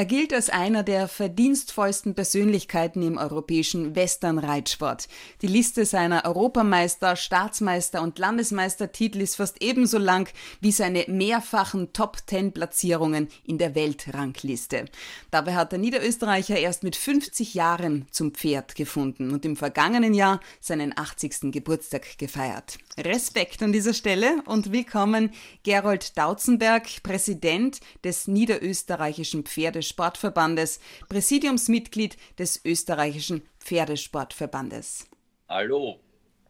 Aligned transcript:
Er 0.00 0.06
gilt 0.06 0.32
als 0.32 0.48
einer 0.48 0.82
der 0.82 1.08
verdienstvollsten 1.08 2.14
Persönlichkeiten 2.14 3.02
im 3.02 3.18
europäischen 3.18 3.94
Western-Reitsport. 3.94 5.08
Die 5.42 5.46
Liste 5.46 5.84
seiner 5.84 6.24
Europameister, 6.24 7.16
Staatsmeister 7.16 8.00
und 8.00 8.18
Landesmeistertitel 8.18 9.20
ist 9.20 9.36
fast 9.36 9.62
ebenso 9.62 9.98
lang 9.98 10.32
wie 10.62 10.72
seine 10.72 11.04
mehrfachen 11.06 11.92
Top-10-Platzierungen 11.92 13.28
in 13.44 13.58
der 13.58 13.74
Weltrangliste. 13.74 14.86
Dabei 15.30 15.54
hat 15.54 15.72
der 15.72 15.78
Niederösterreicher 15.78 16.56
erst 16.56 16.82
mit 16.82 16.96
50 16.96 17.52
Jahren 17.52 18.06
zum 18.10 18.32
Pferd 18.32 18.76
gefunden 18.76 19.32
und 19.32 19.44
im 19.44 19.54
vergangenen 19.54 20.14
Jahr 20.14 20.40
seinen 20.60 20.96
80. 20.96 21.52
Geburtstag 21.52 22.16
gefeiert. 22.16 22.78
Respekt 22.96 23.62
an 23.62 23.72
dieser 23.72 23.92
Stelle 23.92 24.42
und 24.46 24.72
willkommen 24.72 25.30
Gerold 25.62 26.16
Dautzenberg, 26.16 27.02
Präsident 27.02 27.80
des 28.02 28.28
Niederösterreichischen 28.28 29.44
Pferdesportverbandes, 29.90 30.80
Präsidiumsmitglied 31.08 32.16
des 32.38 32.64
Österreichischen 32.64 33.42
Pferdesportverbandes. 33.58 35.08
Hallo, 35.48 36.00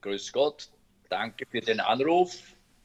grüß 0.02 0.32
Gott, 0.32 0.70
danke 1.08 1.46
für 1.46 1.60
den 1.60 1.80
Anruf 1.80 2.32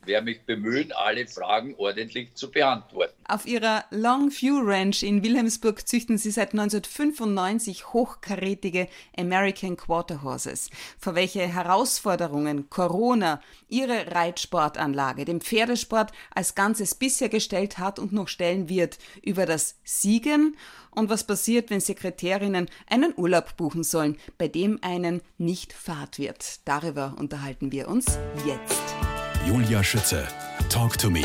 werde 0.06 0.26
mich 0.26 0.42
bemühen, 0.42 0.92
alle 0.92 1.28
Fragen 1.28 1.76
ordentlich 1.78 2.34
zu 2.36 2.52
beantworten. 2.52 3.14
Auf 3.28 3.46
Ihrer 3.46 3.86
Longview 3.92 4.60
Ranch 4.64 5.04
in 5.04 5.24
Wilhelmsburg 5.24 5.88
züchten 5.88 6.18
Sie 6.18 6.32
seit 6.32 6.54
1995 6.54 7.94
hochkarätige 7.94 8.88
American 9.18 9.78
Quarter 9.78 10.22
Horses. 10.24 10.70
Vor 11.00 11.16
welche 11.16 11.42
Herausforderungen 11.42 12.70
Corona 12.70 13.42
Ihre 13.68 14.12
Reitsportanlage, 14.14 15.26
dem 15.26 15.42
Pferdesport 15.42 16.12
als 16.34 16.56
Ganzes 16.56 16.96
bisher 16.96 17.30
gestellt 17.30 17.78
hat 17.78 18.00
und 18.00 18.14
noch 18.14 18.28
stellen 18.28 18.70
wird, 18.70 18.98
über 19.24 19.46
das 19.46 19.76
Siegen 19.84 20.56
und 20.96 21.10
was 21.10 21.26
passiert, 21.26 21.70
wenn 21.70 21.82
Sekretärinnen 21.82 22.70
einen 22.88 23.14
Urlaub 23.16 23.58
buchen 23.58 23.84
sollen, 23.84 24.18
bei 24.38 24.48
dem 24.48 24.80
einen 24.82 25.22
nicht 25.38 25.74
Fahrt 25.74 26.18
wird. 26.18 26.68
Darüber 26.68 27.16
unterhalten 27.18 27.72
wir 27.72 27.88
uns 27.88 28.18
jetzt. 28.46 29.15
Julia 29.46 29.84
Schütze. 29.84 30.28
Talk 30.70 30.98
to 30.98 31.12
me. 31.12 31.24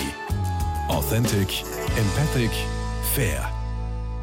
Authentic, 0.89 1.65
empathic, 1.97 2.51
fair. 3.15 3.51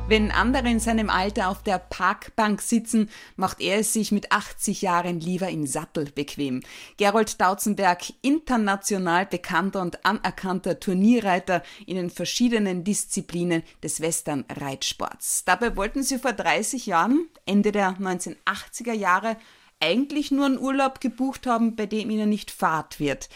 Wenn 0.07 0.29
andere 0.29 0.69
in 0.69 0.79
seinem 0.79 1.09
Alter 1.09 1.49
auf 1.49 1.63
der 1.63 1.79
Parkbank 1.79 2.61
sitzen, 2.61 3.09
macht 3.37 3.59
er 3.59 3.79
es 3.79 3.93
sich 3.93 4.11
mit 4.11 4.31
80 4.31 4.83
Jahren 4.83 5.19
lieber 5.19 5.49
im 5.49 5.65
Sattel 5.65 6.11
bequem. 6.11 6.61
Gerold 6.97 7.41
Dautzenberg, 7.41 8.13
international 8.21 9.25
bekannter 9.25 9.81
und 9.81 10.05
anerkannter 10.05 10.79
Turnierreiter 10.79 11.63
in 11.87 11.95
den 11.95 12.11
verschiedenen 12.11 12.83
Disziplinen 12.83 13.63
des 13.81 13.99
Western-Reitsports. 13.99 15.43
Dabei 15.45 15.75
wollten 15.75 16.03
sie 16.03 16.19
vor 16.19 16.33
30 16.33 16.85
Jahren, 16.85 17.27
Ende 17.47 17.71
der 17.71 17.97
1980er 17.97 18.93
Jahre, 18.93 19.37
eigentlich 19.79 20.31
nur 20.31 20.45
einen 20.45 20.59
Urlaub 20.59 21.01
gebucht 21.01 21.47
haben, 21.47 21.75
bei 21.75 21.87
dem 21.87 22.09
ihnen 22.09 22.29
nicht 22.29 22.51
Fahrt 22.51 22.99
wird. 22.99 23.29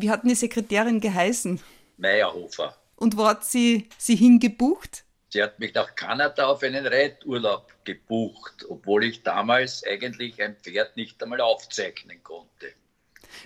Wie 0.00 0.10
hat 0.10 0.22
denn 0.22 0.30
die 0.30 0.34
Sekretärin 0.34 1.00
geheißen? 1.00 1.60
Meyerhofer. 1.96 2.76
Und 2.96 3.16
wo 3.16 3.26
hat 3.26 3.44
sie 3.44 3.88
sie 3.98 4.16
hingebucht? 4.16 5.04
Sie 5.28 5.42
hat 5.42 5.58
mich 5.58 5.72
nach 5.74 5.94
Kanada 5.94 6.46
auf 6.46 6.62
einen 6.62 6.86
Reiturlaub 6.86 7.72
gebucht, 7.84 8.66
obwohl 8.68 9.04
ich 9.04 9.22
damals 9.22 9.82
eigentlich 9.84 10.42
ein 10.42 10.56
Pferd 10.56 10.96
nicht 10.96 11.22
einmal 11.22 11.40
aufzeichnen 11.40 12.22
konnte. 12.22 12.72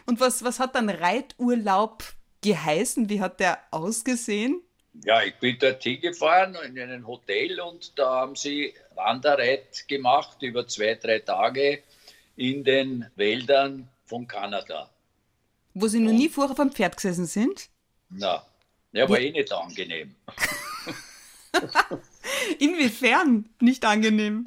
Und 0.04 0.18
was, 0.18 0.42
was 0.42 0.58
hat 0.58 0.74
dann 0.74 0.90
Reiturlaub 0.90 2.02
geheißen? 2.42 3.08
Wie 3.08 3.20
hat 3.20 3.38
der 3.38 3.60
ausgesehen? 3.70 4.62
Ja, 5.04 5.22
ich 5.22 5.34
bin 5.36 5.58
dort 5.58 5.82
hingefahren 5.82 6.54
in 6.54 6.78
ein 6.78 7.06
Hotel 7.06 7.60
und 7.60 7.98
da 7.98 8.20
haben 8.20 8.34
sie 8.34 8.74
Wanderreit 8.94 9.86
gemacht 9.88 10.42
über 10.42 10.66
zwei, 10.66 10.94
drei 10.94 11.20
Tage 11.20 11.82
in 12.34 12.64
den 12.64 13.06
Wäldern 13.14 13.88
von 14.06 14.26
Kanada. 14.26 14.90
Wo 15.78 15.88
Sie 15.88 16.00
noch 16.00 16.12
nie 16.12 16.30
vorher 16.30 16.52
auf 16.52 16.58
einem 16.60 16.72
Pferd 16.72 16.96
gesessen 16.96 17.26
sind? 17.26 17.68
Na, 18.08 18.46
ja, 18.92 19.06
war 19.10 19.20
eh 19.20 19.30
nicht 19.30 19.52
angenehm. 19.52 20.16
Inwiefern 22.58 23.50
nicht 23.60 23.84
angenehm? 23.84 24.46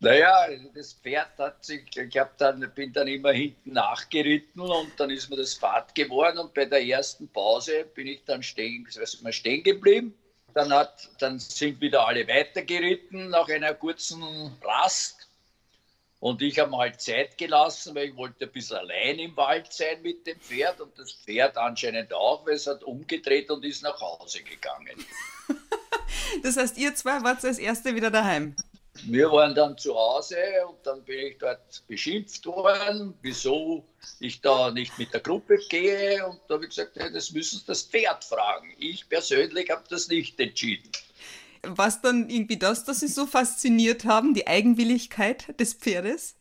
Naja, 0.00 0.46
das 0.74 0.94
Pferd 0.94 1.38
hat 1.38 1.62
sich, 1.62 1.84
ich 1.94 2.16
hab 2.16 2.38
dann, 2.38 2.66
bin 2.74 2.94
dann 2.94 3.08
immer 3.08 3.32
hinten 3.32 3.74
nachgeritten 3.74 4.62
und 4.62 4.92
dann 4.96 5.10
ist 5.10 5.28
mir 5.28 5.36
das 5.36 5.52
Fahrt 5.52 5.94
geworden 5.94 6.38
und 6.38 6.54
bei 6.54 6.64
der 6.64 6.82
ersten 6.82 7.28
Pause 7.28 7.84
bin 7.94 8.06
ich 8.06 8.24
dann 8.24 8.42
stehen, 8.42 8.88
also 8.96 9.32
stehen 9.32 9.62
geblieben. 9.62 10.14
Dann, 10.54 10.72
hat, 10.72 11.10
dann 11.18 11.38
sind 11.40 11.78
wieder 11.82 12.08
alle 12.08 12.26
weitergeritten 12.26 13.28
nach 13.28 13.50
einer 13.50 13.74
kurzen 13.74 14.22
Rast 14.62 15.23
und 16.24 16.40
ich 16.40 16.58
habe 16.58 16.70
mal 16.70 16.96
Zeit 16.96 17.36
gelassen, 17.36 17.94
weil 17.94 18.08
ich 18.08 18.16
wollte 18.16 18.46
ein 18.46 18.50
bisschen 18.50 18.78
allein 18.78 19.18
im 19.18 19.36
Wald 19.36 19.70
sein 19.70 20.00
mit 20.00 20.26
dem 20.26 20.40
Pferd 20.40 20.80
und 20.80 20.98
das 20.98 21.12
Pferd 21.12 21.58
anscheinend 21.58 22.14
auch, 22.14 22.46
weil 22.46 22.54
es 22.54 22.66
hat 22.66 22.82
umgedreht 22.82 23.50
und 23.50 23.62
ist 23.62 23.82
nach 23.82 24.00
Hause 24.00 24.42
gegangen. 24.42 25.04
das 26.42 26.56
heißt, 26.56 26.78
ihr 26.78 26.94
zwei 26.94 27.22
wart 27.22 27.44
als 27.44 27.58
Erste 27.58 27.94
wieder 27.94 28.10
daheim? 28.10 28.56
Wir 29.04 29.30
waren 29.30 29.54
dann 29.54 29.76
zu 29.76 29.94
Hause 29.94 30.38
und 30.66 30.78
dann 30.86 31.04
bin 31.04 31.26
ich 31.26 31.36
dort 31.36 31.86
beschimpft 31.88 32.46
worden, 32.46 33.12
wieso 33.20 33.84
ich 34.18 34.40
da 34.40 34.70
nicht 34.70 34.98
mit 34.98 35.12
der 35.12 35.20
Gruppe 35.20 35.58
gehe. 35.68 36.26
Und 36.26 36.40
da 36.48 36.54
habe 36.54 36.64
ich 36.64 36.70
gesagt, 36.70 36.96
ja, 36.96 37.10
das 37.10 37.32
müssen 37.32 37.58
Sie 37.58 37.66
das 37.66 37.82
Pferd 37.82 38.24
fragen. 38.24 38.74
Ich 38.78 39.10
persönlich 39.10 39.68
habe 39.68 39.84
das 39.90 40.08
nicht 40.08 40.40
entschieden 40.40 40.90
was 41.66 42.00
dann 42.00 42.28
irgendwie 42.28 42.58
das, 42.58 42.84
dass 42.84 43.00
Sie 43.00 43.08
so 43.08 43.26
fasziniert 43.26 44.04
haben, 44.04 44.34
die 44.34 44.46
Eigenwilligkeit 44.46 45.58
des 45.60 45.74
Pferdes? 45.74 46.36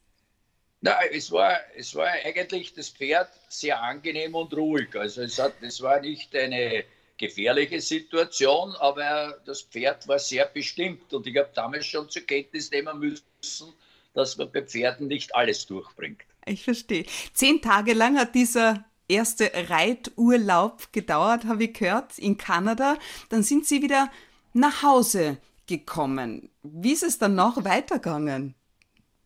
Na, 0.81 0.97
es 1.11 1.31
war, 1.31 1.59
es 1.77 1.95
war 1.95 2.07
eigentlich 2.07 2.73
das 2.73 2.89
Pferd 2.89 3.29
sehr 3.47 3.81
angenehm 3.81 4.35
und 4.35 4.53
ruhig. 4.53 4.95
Also 4.95 5.21
es, 5.21 5.39
hat, 5.39 5.53
es 5.61 5.81
war 5.81 6.01
nicht 6.01 6.35
eine 6.35 6.83
gefährliche 7.17 7.79
Situation, 7.79 8.75
aber 8.79 9.39
das 9.45 9.61
Pferd 9.61 10.07
war 10.09 10.19
sehr 10.19 10.45
bestimmt. 10.45 11.13
Und 11.13 11.25
ich 11.25 11.37
habe 11.37 11.51
damals 11.53 11.85
schon 11.85 12.09
zur 12.09 12.23
Kenntnis 12.23 12.69
nehmen 12.69 12.99
müssen, 12.99 13.73
dass 14.13 14.35
man 14.35 14.51
bei 14.51 14.61
Pferden 14.61 15.07
nicht 15.07 15.33
alles 15.33 15.65
durchbringt. 15.65 16.21
Ich 16.45 16.63
verstehe. 16.63 17.05
Zehn 17.33 17.61
Tage 17.61 17.93
lang 17.93 18.17
hat 18.17 18.35
dieser 18.35 18.83
erste 19.07 19.51
Reiturlaub 19.53 20.91
gedauert, 20.91 21.45
habe 21.45 21.65
ich 21.65 21.73
gehört, 21.73 22.17
in 22.17 22.37
Kanada. 22.37 22.97
Dann 23.29 23.43
sind 23.43 23.65
Sie 23.65 23.81
wieder 23.81 24.11
nach 24.53 24.83
Hause 24.83 25.37
gekommen. 25.67 26.49
Wie 26.61 26.93
ist 26.93 27.03
es 27.03 27.17
dann 27.17 27.35
noch 27.35 27.63
weitergegangen? 27.63 28.55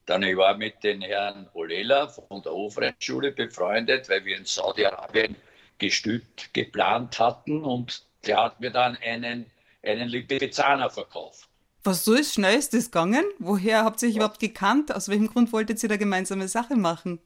Dann 0.05 0.23
ich 0.23 0.37
war 0.37 0.55
mit 0.57 0.83
den 0.83 1.01
Herrn 1.01 1.49
Olela 1.53 2.07
von 2.07 2.41
der 2.41 2.53
Hofreitschule 2.53 3.31
befreundet, 3.31 4.07
weil 4.09 4.23
wir 4.23 4.37
in 4.37 4.45
Saudi-Arabien 4.45 5.35
Gestüt 5.79 6.23
geplant 6.53 7.19
hatten 7.19 7.63
und 7.63 8.03
der 8.25 8.41
hat 8.41 8.59
mir 8.59 8.71
dann 8.71 8.97
einen, 8.97 9.45
einen 9.83 10.07
Lipizzaner 10.07 10.89
verkauft. 10.89 11.47
Was 11.83 12.03
so 12.03 12.13
ist 12.13 12.33
schnell 12.33 12.57
ist 12.57 12.73
das 12.73 12.85
gegangen? 12.85 13.25
Woher 13.37 13.83
habt 13.83 14.01
ihr 14.01 14.09
euch 14.09 14.15
überhaupt 14.15 14.39
gekannt? 14.39 14.93
Aus 14.93 15.07
welchem 15.07 15.27
Grund 15.27 15.53
wolltet 15.53 15.81
ihr 15.83 15.89
da 15.89 15.97
gemeinsame 15.97 16.47
Sache 16.47 16.75
machen? 16.75 17.19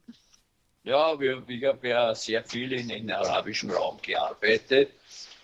Ja, 0.84 1.18
wir, 1.18 1.42
ich 1.46 1.64
habe 1.64 1.88
ja 1.88 2.14
sehr 2.14 2.44
viel 2.44 2.72
in, 2.72 2.90
in 2.90 3.10
arabischen 3.10 3.70
Raum 3.70 3.98
gearbeitet 4.02 4.90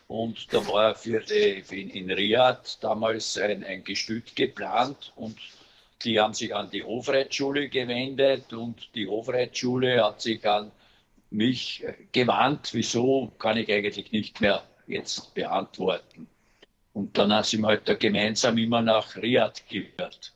und 0.09 0.53
da 0.53 0.67
war 0.67 0.95
für 0.95 1.21
die, 1.21 1.63
in, 1.71 1.91
in 1.91 2.11
Riyadh 2.11 2.79
damals 2.81 3.39
ein, 3.39 3.63
ein 3.63 3.85
Gestüt 3.85 4.35
geplant 4.35 5.13
und 5.17 5.39
die 6.03 6.19
haben 6.19 6.35
sich 6.35 6.55
an 6.55 6.71
die 6.71 6.83
Hofreitschule 6.83 7.69
gewendet 7.69 8.53
und 8.53 8.95
die 8.95 9.07
Hofreitschule 9.07 10.03
hat 10.03 10.21
sich 10.21 10.47
an 10.49 10.71
mich 11.31 11.85
gewandt. 12.13 12.71
Wieso 12.73 13.33
kann 13.39 13.59
ich 13.59 13.71
eigentlich 13.71 14.11
nicht 14.13 14.41
mehr 14.41 14.63
jetzt 14.87 15.35
beantworten. 15.35 16.27
Und 16.95 17.17
dann 17.17 17.43
sind 17.45 17.61
wir 17.61 17.69
halt 17.69 17.89
da 17.89 17.95
gemeinsam 17.95 18.59
immer 18.59 18.83
nach 18.83 19.15
Riyadh 19.17 19.63
gehört. 19.69 20.33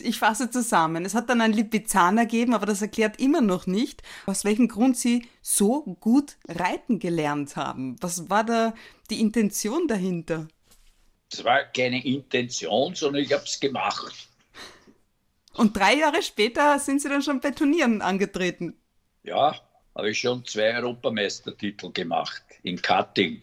Ich 0.00 0.18
fasse 0.18 0.50
zusammen. 0.50 1.04
Es 1.04 1.14
hat 1.14 1.28
dann 1.28 1.40
ein 1.40 1.52
Lipizzaner 1.52 2.24
gegeben, 2.24 2.54
aber 2.54 2.66
das 2.66 2.82
erklärt 2.82 3.20
immer 3.20 3.40
noch 3.40 3.66
nicht, 3.66 4.02
aus 4.26 4.44
welchem 4.44 4.68
Grund 4.68 4.96
Sie 4.96 5.26
so 5.42 5.82
gut 6.00 6.36
reiten 6.46 6.98
gelernt 6.98 7.56
haben. 7.56 7.96
Was 8.00 8.30
war 8.30 8.44
da 8.44 8.74
die 9.10 9.20
Intention 9.20 9.88
dahinter? 9.88 10.46
Es 11.32 11.44
war 11.44 11.64
keine 11.64 12.04
Intention, 12.04 12.94
sondern 12.94 13.22
ich 13.22 13.32
habe 13.32 13.44
es 13.44 13.58
gemacht. 13.58 14.28
Und 15.54 15.76
drei 15.76 15.96
Jahre 15.96 16.22
später 16.22 16.78
sind 16.78 17.02
Sie 17.02 17.08
dann 17.08 17.22
schon 17.22 17.40
bei 17.40 17.50
Turnieren 17.50 18.00
angetreten? 18.00 18.76
Ja, 19.24 19.54
habe 19.96 20.10
ich 20.10 20.20
schon 20.20 20.44
zwei 20.44 20.74
Europameistertitel 20.76 21.90
gemacht 21.90 22.42
in 22.62 22.80
Cutting. 22.80 23.42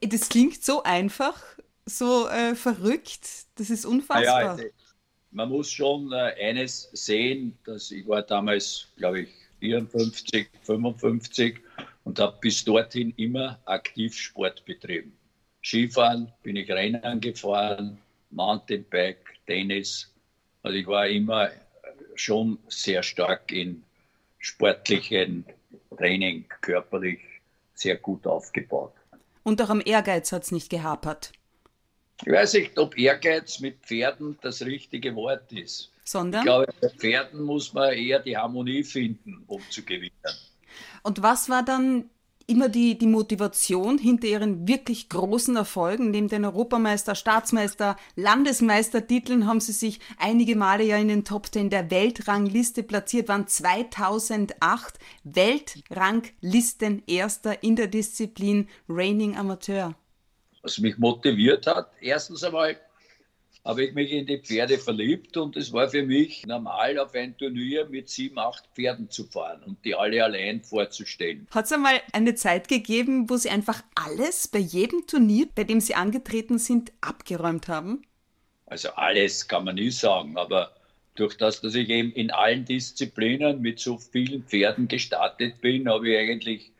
Das 0.00 0.28
klingt 0.28 0.64
so 0.64 0.82
einfach, 0.82 1.40
so 1.86 2.28
äh, 2.28 2.56
verrückt, 2.56 3.28
das 3.54 3.70
ist 3.70 3.86
unfassbar. 3.86 4.58
Ja, 4.58 4.64
man 5.38 5.50
muss 5.50 5.70
schon 5.70 6.10
äh, 6.12 6.34
eines 6.40 6.90
sehen, 6.92 7.56
dass 7.64 7.92
ich 7.92 8.08
war 8.08 8.22
damals, 8.22 8.88
glaube 8.96 9.20
ich, 9.20 9.28
54, 9.60 10.48
55 10.62 11.60
und 12.02 12.18
habe 12.18 12.36
bis 12.40 12.64
dorthin 12.64 13.14
immer 13.16 13.56
aktiv 13.64 14.16
Sport 14.16 14.64
betrieben. 14.64 15.16
Skifahren 15.62 16.32
bin 16.42 16.56
ich 16.56 16.68
Rennen 16.68 17.20
gefahren, 17.20 17.98
Mountainbike, 18.30 19.24
Tennis. 19.46 20.12
Also 20.64 20.76
ich 20.76 20.88
war 20.88 21.06
immer 21.06 21.50
schon 22.16 22.58
sehr 22.66 23.04
stark 23.04 23.52
in 23.52 23.84
sportlichen 24.38 25.44
Training, 25.96 26.46
körperlich 26.62 27.20
sehr 27.74 27.96
gut 27.96 28.26
aufgebaut. 28.26 28.92
Und 29.44 29.62
auch 29.62 29.70
am 29.70 29.82
Ehrgeiz 29.84 30.32
hat 30.32 30.42
es 30.42 30.50
nicht 30.50 30.68
gehapert. 30.68 31.30
Ich 32.24 32.32
weiß 32.32 32.54
nicht, 32.54 32.78
ob 32.78 32.98
Ehrgeiz 32.98 33.60
mit 33.60 33.78
Pferden 33.80 34.38
das 34.40 34.62
richtige 34.62 35.14
Wort 35.14 35.52
ist. 35.52 35.92
Sondern? 36.04 36.40
Ich 36.40 36.46
glaube, 36.46 36.66
bei 36.80 36.88
Pferden 36.88 37.42
muss 37.42 37.72
man 37.72 37.92
eher 37.92 38.18
die 38.18 38.36
Harmonie 38.36 38.82
finden, 38.82 39.44
um 39.46 39.62
zu 39.70 39.82
gewinnen. 39.82 40.12
Und 41.02 41.22
was 41.22 41.48
war 41.48 41.64
dann 41.64 42.10
immer 42.48 42.68
die, 42.70 42.96
die 42.96 43.06
Motivation 43.06 43.98
hinter 43.98 44.26
ihren 44.26 44.66
wirklich 44.66 45.10
großen 45.10 45.54
Erfolgen. 45.54 46.10
Neben 46.10 46.28
den 46.28 46.46
Europameister, 46.46 47.14
Staatsmeister, 47.14 47.96
Landesmeistertiteln 48.16 49.46
haben 49.46 49.60
sie 49.60 49.72
sich 49.72 50.00
einige 50.18 50.56
Male 50.56 50.84
ja 50.84 50.96
in 50.96 51.08
den 51.08 51.24
Top 51.24 51.52
Ten 51.52 51.68
der 51.68 51.90
Weltrangliste 51.90 52.82
platziert, 52.82 53.28
waren 53.28 53.46
2008 53.46 54.98
Weltranglisten 55.24 57.02
Erster 57.06 57.62
in 57.62 57.76
der 57.76 57.88
Disziplin 57.88 58.66
Reigning 58.88 59.36
Amateur. 59.36 59.94
Was 60.68 60.76
mich 60.76 60.98
motiviert 60.98 61.66
hat, 61.66 61.90
erstens 61.98 62.44
einmal 62.44 62.76
habe 63.64 63.84
ich 63.84 63.94
mich 63.94 64.12
in 64.12 64.26
die 64.26 64.36
Pferde 64.36 64.76
verliebt 64.76 65.38
und 65.38 65.56
es 65.56 65.72
war 65.72 65.88
für 65.88 66.02
mich 66.02 66.44
normal, 66.44 66.98
auf 66.98 67.14
ein 67.14 67.38
Turnier 67.38 67.86
mit 67.86 68.10
sieben, 68.10 68.38
acht 68.38 68.66
Pferden 68.74 69.08
zu 69.08 69.24
fahren 69.24 69.62
und 69.64 69.82
die 69.86 69.94
alle 69.94 70.22
allein 70.22 70.60
vorzustellen. 70.60 71.48
Hat 71.52 71.64
es 71.64 71.72
einmal 71.72 72.02
eine 72.12 72.34
Zeit 72.34 72.68
gegeben, 72.68 73.30
wo 73.30 73.38
Sie 73.38 73.48
einfach 73.48 73.82
alles 73.94 74.46
bei 74.46 74.58
jedem 74.58 75.06
Turnier, 75.06 75.46
bei 75.54 75.64
dem 75.64 75.80
Sie 75.80 75.94
angetreten 75.94 76.58
sind, 76.58 76.92
abgeräumt 77.00 77.66
haben? 77.68 78.02
Also 78.66 78.90
alles 78.90 79.48
kann 79.48 79.64
man 79.64 79.76
nie 79.76 79.90
sagen, 79.90 80.36
aber 80.36 80.74
durch 81.14 81.38
das, 81.38 81.62
dass 81.62 81.74
ich 81.74 81.88
eben 81.88 82.12
in 82.12 82.30
allen 82.30 82.66
Disziplinen 82.66 83.62
mit 83.62 83.80
so 83.80 83.96
vielen 83.96 84.42
Pferden 84.42 84.86
gestartet 84.86 85.62
bin, 85.62 85.88
habe 85.88 86.10
ich 86.10 86.18
eigentlich 86.18 86.72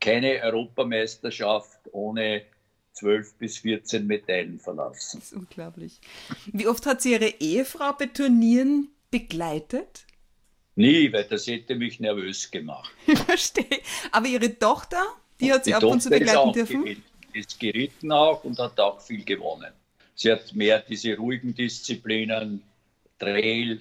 keine 0.00 0.42
Europameisterschaft 0.42 1.80
ohne 1.92 2.42
12 2.94 3.34
bis 3.34 3.58
14 3.58 4.06
Medaillen 4.06 4.58
verlassen. 4.58 5.20
Das 5.20 5.32
ist 5.32 5.32
unglaublich. 5.32 6.00
Wie 6.52 6.66
oft 6.66 6.86
hat 6.86 7.02
sie 7.02 7.12
ihre 7.12 7.28
Ehefrau 7.28 7.92
bei 7.98 8.06
Turnieren 8.06 8.88
begleitet? 9.10 10.06
Nie, 10.74 11.12
weil 11.12 11.24
das 11.24 11.46
hätte 11.46 11.74
mich 11.74 12.00
nervös 12.00 12.50
gemacht. 12.50 12.92
Ich 13.06 13.18
verstehe. 13.18 13.80
Aber 14.10 14.26
ihre 14.26 14.58
Tochter, 14.58 15.02
die 15.40 15.52
hat 15.52 15.64
sie 15.64 15.70
die 15.70 15.74
ab 15.74 15.80
Tochter 15.80 15.94
und 15.94 16.00
zu 16.00 16.10
begleiten 16.10 16.52
dürfen? 16.52 16.84
Geritten, 16.84 17.04
ist 17.32 17.60
geritten 17.60 18.12
auch 18.12 18.44
und 18.44 18.58
hat 18.58 18.78
auch 18.78 19.00
viel 19.00 19.24
gewonnen. 19.24 19.72
Sie 20.14 20.30
hat 20.30 20.54
mehr 20.54 20.80
diese 20.80 21.16
ruhigen 21.16 21.54
Disziplinen, 21.54 22.62
Trail, 23.18 23.80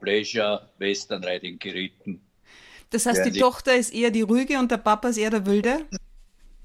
Pleasure, 0.00 0.68
Western 0.78 1.24
Riding 1.24 1.58
geritten. 1.58 2.20
Das 2.90 3.06
heißt, 3.06 3.24
die 3.26 3.38
Tochter 3.38 3.74
ist 3.74 3.92
eher 3.92 4.10
die 4.10 4.20
ruhige 4.20 4.58
und 4.58 4.70
der 4.70 4.76
Papa 4.76 5.08
ist 5.08 5.16
eher 5.16 5.30
der 5.30 5.46
wilde? 5.46 5.86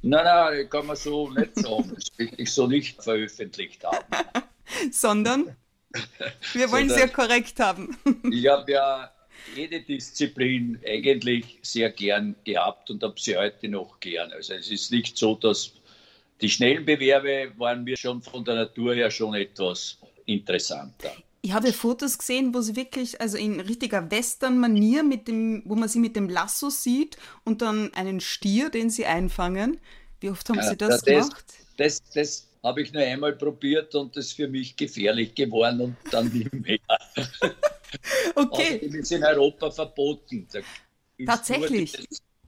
Nein, 0.01 0.23
nein, 0.23 0.69
kann 0.69 0.85
man 0.85 0.95
so 0.95 1.29
nicht 1.29 1.55
sagen. 1.55 1.91
Das 1.93 2.07
will 2.17 2.31
ich 2.37 2.51
so 2.51 2.67
nicht 2.67 3.01
veröffentlicht 3.03 3.83
haben. 3.83 4.05
Sondern? 4.91 5.55
Wir 6.53 6.71
wollen 6.71 6.89
es 6.89 6.97
ja 6.97 7.07
korrekt 7.07 7.59
haben. 7.59 7.97
ich 8.31 8.47
habe 8.47 8.71
ja 8.71 9.11
jede 9.55 9.81
Disziplin 9.81 10.79
eigentlich 10.85 11.59
sehr 11.61 11.89
gern 11.89 12.35
gehabt 12.43 12.89
und 12.91 13.03
habe 13.03 13.19
sie 13.19 13.35
heute 13.35 13.67
noch 13.67 13.99
gern. 13.99 14.31
Also 14.31 14.53
es 14.53 14.69
ist 14.69 14.91
nicht 14.91 15.17
so, 15.17 15.35
dass 15.35 15.73
die 16.41 16.49
schnellen 16.49 16.85
Bewerbe 16.85 17.51
waren 17.57 17.83
mir 17.83 17.97
schon 17.97 18.21
von 18.21 18.45
der 18.45 18.55
Natur 18.55 18.95
her 18.95 19.11
schon 19.11 19.33
etwas 19.33 19.97
interessanter. 20.25 21.11
Ich 21.41 21.53
habe 21.53 21.71
Fotos 21.71 22.17
gesehen, 22.17 22.53
wo 22.53 22.61
sie 22.61 22.75
wirklich, 22.75 23.21
also 23.21 23.37
in 23.37 23.59
richtiger 23.59 24.11
Western-Manier, 24.11 25.03
mit 25.03 25.27
dem, 25.27 25.63
wo 25.65 25.75
man 25.75 25.87
sie 25.87 25.99
mit 25.99 26.15
dem 26.15 26.27
Lasso 26.27 26.69
sieht 26.69 27.17
und 27.45 27.61
dann 27.61 27.93
einen 27.93 28.19
Stier, 28.19 28.69
den 28.69 28.89
sie 28.89 29.05
einfangen. 29.05 29.79
Wie 30.19 30.29
oft 30.29 30.49
haben 30.49 30.57
ja, 30.57 30.69
Sie 30.69 30.77
das, 30.77 31.01
das 31.01 31.03
gemacht? 31.03 31.45
Das, 31.77 32.01
das 32.13 32.47
habe 32.63 32.81
ich 32.81 32.91
nur 32.91 33.03
einmal 33.03 33.33
probiert 33.33 33.95
und 33.95 34.15
das 34.17 34.27
ist 34.27 34.33
für 34.33 34.47
mich 34.47 34.75
gefährlich 34.75 35.33
geworden 35.33 35.79
und 35.81 35.95
dann 36.11 36.27
nie 36.27 36.47
mehr. 36.51 36.79
okay. 38.35 38.81
Das 38.83 38.95
ist 38.95 39.11
in 39.11 39.23
Europa 39.23 39.71
verboten. 39.71 40.45
Tatsächlich. 41.25 42.05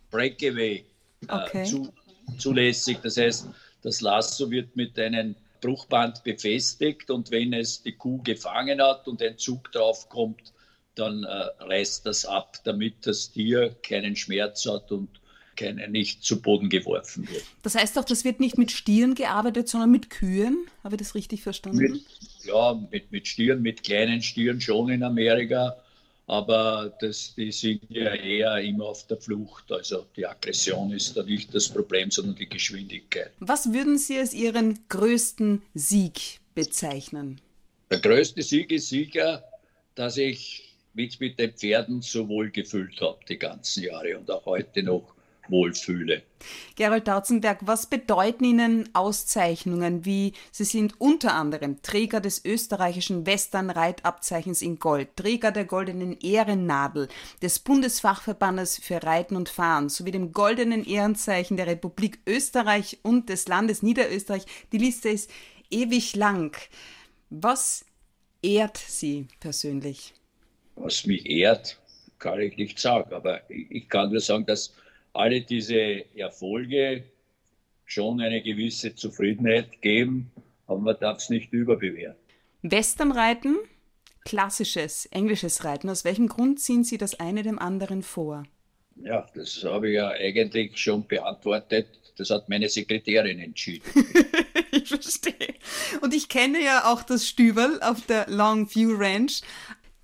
Breakaway 0.09 0.83
äh, 1.27 1.33
okay. 1.33 1.63
zu, 1.63 1.94
zulässig. 2.37 2.97
Das 3.01 3.15
heißt, 3.15 3.47
das 3.81 4.01
Lasso 4.01 4.49
wird 4.51 4.75
mit 4.75 4.99
einem 4.99 5.35
Bruchband 5.61 6.23
befestigt 6.23 7.09
und 7.09 7.31
wenn 7.31 7.53
es 7.53 7.83
die 7.83 7.93
Kuh 7.93 8.21
gefangen 8.23 8.81
hat 8.81 9.07
und 9.07 9.21
ein 9.21 9.37
Zug 9.37 9.71
drauf 9.71 10.09
kommt, 10.09 10.53
dann 10.95 11.23
äh, 11.23 11.27
reißt 11.63 12.05
das 12.05 12.25
ab, 12.25 12.57
damit 12.63 13.05
das 13.05 13.31
Tier 13.31 13.75
keinen 13.81 14.15
Schmerz 14.15 14.65
hat 14.65 14.91
und 14.91 15.09
keine, 15.55 15.87
nicht 15.87 16.23
zu 16.23 16.41
Boden 16.41 16.69
geworfen 16.69 17.29
wird. 17.29 17.43
Das 17.61 17.75
heißt 17.75 17.97
auch, 17.99 18.05
das 18.05 18.23
wird 18.23 18.39
nicht 18.39 18.57
mit 18.57 18.71
Stieren 18.71 19.15
gearbeitet, 19.15 19.69
sondern 19.69 19.91
mit 19.91 20.09
Kühen. 20.09 20.65
Habe 20.83 20.95
ich 20.95 20.99
das 20.99 21.15
richtig 21.15 21.43
verstanden? 21.43 21.77
Mit, 21.77 22.03
ja, 22.43 22.73
mit, 22.89 23.11
mit 23.11 23.27
Stieren, 23.27 23.61
mit 23.61 23.83
kleinen 23.83 24.21
Stieren 24.21 24.59
schon 24.59 24.89
in 24.89 25.03
Amerika. 25.03 25.77
Aber 26.27 26.95
das, 27.01 27.35
die 27.35 27.51
sind 27.51 27.81
ja 27.89 28.13
eher 28.13 28.57
immer 28.59 28.85
auf 28.85 29.06
der 29.07 29.18
Flucht. 29.18 29.71
Also 29.71 30.06
die 30.15 30.25
Aggression 30.25 30.91
ist 30.91 31.18
da 31.18 31.23
nicht 31.23 31.53
das 31.53 31.68
Problem, 31.68 32.09
sondern 32.12 32.35
die 32.35 32.47
Geschwindigkeit. 32.47 33.31
Was 33.39 33.73
würden 33.73 33.97
Sie 33.97 34.18
als 34.18 34.33
Ihren 34.33 34.79
größten 34.88 35.62
Sieg 35.73 36.39
bezeichnen? 36.56 37.41
Der 37.89 38.00
größte 38.00 38.41
Sieg 38.41 38.71
ist 38.71 38.89
sicher, 38.89 39.44
dass 39.95 40.18
ich 40.18 40.75
mich 40.94 41.19
mit 41.19 41.39
den 41.39 41.51
Pferden 41.51 42.01
so 42.01 42.27
wohl 42.27 42.51
gefühlt 42.51 43.00
habe 43.01 43.19
die 43.27 43.38
ganzen 43.38 43.83
Jahre 43.83 44.18
und 44.18 44.29
auch 44.31 44.45
heute 44.45 44.83
noch 44.83 45.13
wohlfühle. 45.49 46.23
Gerald 46.75 47.07
Dautzenberg, 47.07 47.59
was 47.61 47.85
bedeuten 47.85 48.43
Ihnen 48.43 48.89
Auszeichnungen 48.93 50.05
wie 50.05 50.33
Sie 50.51 50.63
sind 50.63 50.99
unter 50.99 51.33
anderem 51.33 51.81
Träger 51.81 52.19
des 52.19 52.43
österreichischen 52.43 53.25
Western-Reitabzeichens 53.25 54.61
in 54.61 54.79
Gold, 54.79 55.15
Träger 55.15 55.51
der 55.51 55.65
goldenen 55.65 56.17
Ehrennadel, 56.19 57.07
des 57.41 57.59
Bundesfachverbandes 57.59 58.79
für 58.79 59.03
Reiten 59.03 59.35
und 59.35 59.49
Fahren 59.49 59.89
sowie 59.89 60.11
dem 60.11 60.31
goldenen 60.33 60.85
Ehrenzeichen 60.85 61.57
der 61.57 61.67
Republik 61.67 62.19
Österreich 62.27 62.99
und 63.03 63.29
des 63.29 63.47
Landes 63.47 63.83
Niederösterreich. 63.83 64.45
Die 64.71 64.77
Liste 64.77 65.09
ist 65.09 65.29
ewig 65.69 66.15
lang. 66.15 66.57
Was 67.29 67.85
ehrt 68.41 68.77
Sie 68.77 69.27
persönlich? 69.39 70.13
Was 70.75 71.06
mich 71.06 71.25
ehrt, 71.25 71.80
kann 72.19 72.39
ich 72.39 72.57
nicht 72.57 72.80
sagen, 72.80 73.13
aber 73.13 73.42
ich 73.49 73.87
kann 73.89 74.11
nur 74.11 74.19
sagen, 74.19 74.45
dass 74.45 74.73
alle 75.13 75.41
diese 75.41 76.06
Erfolge 76.15 77.03
schon 77.85 78.21
eine 78.21 78.41
gewisse 78.41 78.95
Zufriedenheit 78.95 79.81
geben, 79.81 80.31
aber 80.68 80.80
man 80.80 80.97
darf 80.99 81.18
es 81.18 81.30
nicht 81.30 81.51
überbewerten. 81.51 82.19
Westernreiten, 82.61 83.57
klassisches 84.23 85.07
englisches 85.07 85.65
Reiten. 85.65 85.89
Aus 85.89 86.06
welchem 86.06 86.27
Grund 86.27 86.59
ziehen 86.59 86.83
Sie 86.83 86.97
das 86.97 87.19
eine 87.19 87.44
dem 87.44 87.59
anderen 87.59 88.03
vor? 88.03 88.44
Ja, 89.03 89.27
das 89.33 89.63
habe 89.63 89.89
ich 89.89 89.95
ja 89.95 90.09
eigentlich 90.09 90.77
schon 90.77 91.06
beantwortet. 91.07 91.87
Das 92.18 92.30
hat 92.30 92.49
meine 92.49 92.69
Sekretärin 92.69 93.39
entschieden. 93.39 93.89
ich 94.71 94.87
verstehe. 94.89 95.56
Und 96.01 96.13
ich 96.13 96.30
kenne 96.30 96.63
ja 96.63 96.91
auch 96.91 97.01
das 97.01 97.27
Stüberl 97.27 97.81
auf 97.81 98.06
der 98.06 98.27
Longview 98.30 98.95
Ranch 98.95 99.41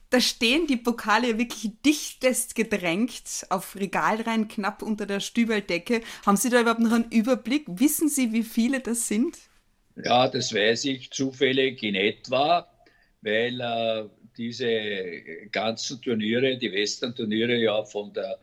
da 0.09 0.21
stehen 0.21 0.67
die 0.67 0.77
Pokale 0.77 1.37
wirklich 1.37 1.73
dichtest 1.85 2.55
gedrängt 2.55 3.45
auf 3.49 3.75
Regalreihen 3.75 4.47
knapp 4.47 4.81
unter 4.81 5.05
der 5.05 5.19
Stübeldecke. 5.19 6.01
Haben 6.25 6.37
Sie 6.37 6.49
da 6.49 6.61
überhaupt 6.61 6.79
noch 6.79 6.93
einen 6.93 7.11
Überblick? 7.11 7.65
Wissen 7.67 8.07
Sie, 8.07 8.31
wie 8.31 8.43
viele 8.43 8.79
das 8.79 9.07
sind? 9.07 9.37
Ja, 9.95 10.27
das 10.27 10.53
weiß 10.53 10.85
ich 10.85 11.11
zufällig 11.11 11.81
in 11.83 11.95
etwa, 11.95 12.67
weil 13.21 13.59
äh, 13.59 14.05
diese 14.37 15.47
ganzen 15.51 16.01
Turniere, 16.01 16.57
die 16.57 16.71
Western-Turniere 16.71 17.55
ja 17.57 17.83
von 17.83 18.13
der 18.13 18.37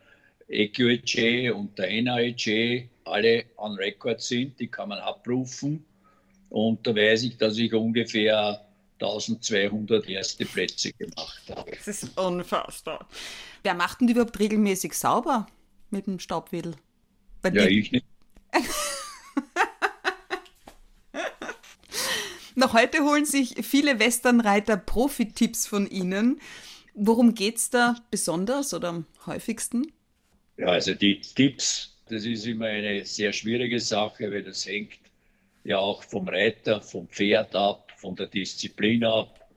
EQEG 0.47 1.53
und 1.55 1.77
der 1.79 2.01
NAEG 2.01 2.89
alle 3.05 3.45
on 3.57 3.75
Record 3.75 4.21
sind, 4.21 4.59
die 4.59 4.67
kann 4.67 4.89
man 4.89 4.99
abrufen. 4.99 5.85
Und 6.49 6.85
da 6.85 6.95
weiß 6.95 7.23
ich, 7.23 7.37
dass 7.37 7.57
ich 7.57 7.73
ungefähr 7.73 8.64
1200 9.01 10.07
erste 10.07 10.45
Plätze 10.45 10.93
gemacht 10.93 11.41
habe. 11.49 11.71
Das 11.71 11.87
ist 11.87 12.17
unfassbar. 12.17 13.07
Wer 13.63 13.73
macht 13.73 13.99
denn 13.99 14.07
die 14.07 14.13
überhaupt 14.13 14.39
regelmäßig 14.39 14.93
sauber 14.93 15.47
mit 15.89 16.07
dem 16.07 16.19
Staubwedel? 16.19 16.75
Bei 17.41 17.49
ja, 17.49 17.65
ich 17.65 17.91
nicht. 17.91 18.05
Noch 22.55 22.73
heute 22.73 23.03
holen 23.03 23.25
sich 23.25 23.55
viele 23.65 23.99
Westernreiter 23.99 24.77
Profi-Tipps 24.77 25.67
von 25.67 25.87
Ihnen. 25.87 26.39
Worum 26.93 27.35
geht 27.35 27.57
es 27.57 27.69
da 27.69 27.97
besonders 28.09 28.73
oder 28.73 28.87
am 28.89 29.05
häufigsten? 29.25 29.91
Ja, 30.55 30.67
also 30.67 30.93
die 30.93 31.19
Tipps, 31.19 31.97
das 32.07 32.23
ist 32.23 32.45
immer 32.45 32.67
eine 32.67 33.05
sehr 33.05 33.33
schwierige 33.33 33.81
Sache, 33.81 34.31
weil 34.31 34.43
das 34.43 34.65
hängt 34.65 34.99
ja 35.65 35.79
auch 35.79 36.03
vom 36.03 36.29
Reiter, 36.29 36.81
vom 36.81 37.09
Pferd 37.09 37.53
ab, 37.55 37.84
von 38.05 38.15
der 38.15 38.27
Disziplin 38.27 39.03
ab. 39.03 39.49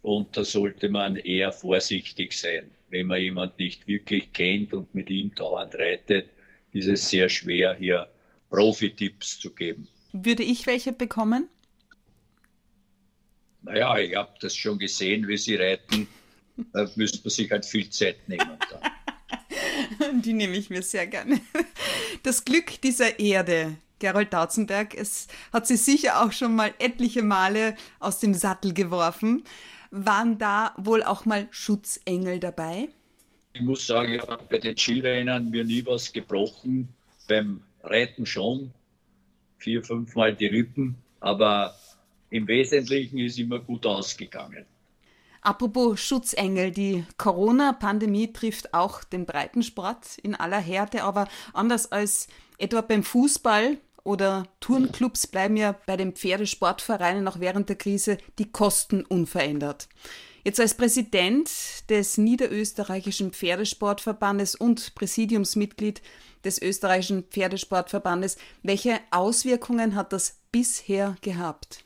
Und 0.00 0.34
da 0.34 0.42
sollte 0.42 0.88
man 0.88 1.16
eher 1.16 1.52
vorsichtig 1.52 2.32
sein. 2.32 2.70
Wenn 2.88 3.06
man 3.06 3.20
jemand 3.20 3.58
nicht 3.58 3.86
wirklich 3.86 4.32
kennt 4.32 4.72
und 4.72 4.94
mit 4.94 5.10
ihm 5.10 5.34
dauernd 5.34 5.74
reitet, 5.74 6.30
ist 6.72 6.88
es 6.88 7.10
sehr 7.10 7.28
schwer, 7.28 7.74
hier 7.74 8.08
Profi-Tipps 8.48 9.38
zu 9.38 9.50
geben. 9.50 9.86
Würde 10.12 10.42
ich 10.42 10.66
welche 10.66 10.92
bekommen? 10.92 11.48
Naja, 13.62 13.98
ich 13.98 14.16
habe 14.16 14.32
das 14.40 14.56
schon 14.56 14.78
gesehen, 14.78 15.28
wie 15.28 15.36
sie 15.36 15.56
reiten. 15.56 16.08
Da 16.72 16.90
müsste 16.96 17.18
man 17.18 17.30
sich 17.30 17.50
halt 17.50 17.66
viel 17.66 17.90
Zeit 17.90 18.26
nehmen. 18.28 18.58
Die 20.24 20.32
nehme 20.32 20.56
ich 20.56 20.70
mir 20.70 20.82
sehr 20.82 21.06
gerne. 21.06 21.40
Das 22.22 22.44
Glück 22.46 22.80
dieser 22.80 23.20
Erde, 23.20 23.76
Gerold 24.00 24.32
Dautzenberg, 24.32 24.94
es 24.94 25.28
hat 25.52 25.66
sie 25.66 25.76
sicher 25.76 26.22
auch 26.22 26.32
schon 26.32 26.56
mal 26.56 26.74
etliche 26.78 27.22
Male 27.22 27.76
aus 28.00 28.18
dem 28.18 28.34
Sattel 28.34 28.74
geworfen. 28.74 29.44
Waren 29.92 30.38
da 30.38 30.74
wohl 30.76 31.02
auch 31.02 31.24
mal 31.26 31.46
Schutzengel 31.50 32.40
dabei? 32.40 32.88
Ich 33.52 33.60
muss 33.60 33.86
sagen, 33.86 34.14
ich 34.14 34.22
habe 34.22 34.44
bei 34.48 34.58
den 34.58 34.76
Skirennen 34.76 35.50
mir 35.50 35.64
nie 35.64 35.84
was 35.84 36.12
gebrochen. 36.12 36.88
Beim 37.28 37.62
Reiten 37.82 38.26
schon. 38.26 38.72
Vier, 39.58 39.84
fünfmal 39.84 40.34
die 40.34 40.46
Rippen. 40.46 40.96
Aber 41.20 41.74
im 42.30 42.46
Wesentlichen 42.46 43.18
ist 43.18 43.38
immer 43.38 43.58
gut 43.58 43.84
ausgegangen. 43.84 44.64
Apropos 45.42 46.00
Schutzengel, 46.00 46.70
die 46.70 47.04
Corona-Pandemie 47.16 48.32
trifft 48.32 48.74
auch 48.74 49.04
den 49.04 49.24
Breitensport 49.24 50.18
in 50.18 50.34
aller 50.34 50.58
Härte, 50.60 51.02
aber 51.02 51.28
anders 51.54 51.90
als 51.90 52.28
etwa 52.58 52.82
beim 52.82 53.02
Fußball 53.02 53.78
oder 54.10 54.48
Turnclubs 54.58 55.28
bleiben 55.28 55.56
ja 55.56 55.76
bei 55.86 55.96
den 55.96 56.12
Pferdesportvereinen 56.12 57.28
auch 57.28 57.38
während 57.38 57.68
der 57.68 57.76
Krise 57.76 58.18
die 58.40 58.50
Kosten 58.50 59.04
unverändert. 59.04 59.88
Jetzt 60.44 60.58
als 60.58 60.74
Präsident 60.74 61.48
des 61.88 62.18
Niederösterreichischen 62.18 63.32
Pferdesportverbandes 63.32 64.56
und 64.56 64.96
Präsidiumsmitglied 64.96 66.02
des 66.44 66.60
österreichischen 66.60 67.22
Pferdesportverbandes, 67.24 68.36
welche 68.64 68.98
Auswirkungen 69.12 69.94
hat 69.94 70.12
das 70.12 70.40
bisher 70.50 71.16
gehabt? 71.20 71.84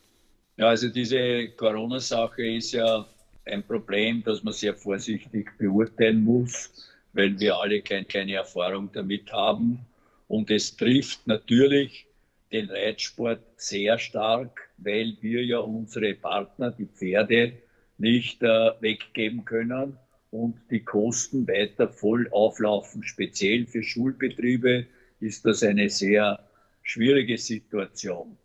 Ja, 0.56 0.68
also 0.68 0.88
diese 0.88 1.48
Corona-Sache 1.56 2.46
ist 2.46 2.72
ja 2.72 3.06
ein 3.44 3.62
Problem, 3.64 4.22
das 4.24 4.42
man 4.42 4.54
sehr 4.54 4.74
vorsichtig 4.74 5.50
beurteilen 5.58 6.24
muss, 6.24 6.70
weil 7.12 7.38
wir 7.38 7.56
alle 7.56 7.82
kein, 7.82 8.08
keine 8.08 8.34
Erfahrung 8.34 8.88
damit 8.92 9.30
haben. 9.30 9.80
Und 10.28 10.50
es 10.50 10.74
trifft 10.74 11.26
natürlich 11.26 12.06
den 12.54 12.70
Reitsport 12.70 13.40
sehr 13.56 13.98
stark, 13.98 14.70
weil 14.78 15.18
wir 15.20 15.44
ja 15.44 15.58
unsere 15.58 16.14
Partner, 16.14 16.70
die 16.70 16.86
Pferde, 16.86 17.52
nicht 17.98 18.42
äh, 18.42 18.70
weggeben 18.80 19.44
können 19.44 19.98
und 20.30 20.56
die 20.70 20.80
Kosten 20.80 21.46
weiter 21.46 21.88
voll 21.88 22.28
auflaufen. 22.30 23.04
Speziell 23.04 23.66
für 23.66 23.82
Schulbetriebe 23.82 24.86
ist 25.20 25.44
das 25.44 25.62
eine 25.62 25.90
sehr 25.90 26.40
schwierige 26.82 27.36
Situation 27.36 28.38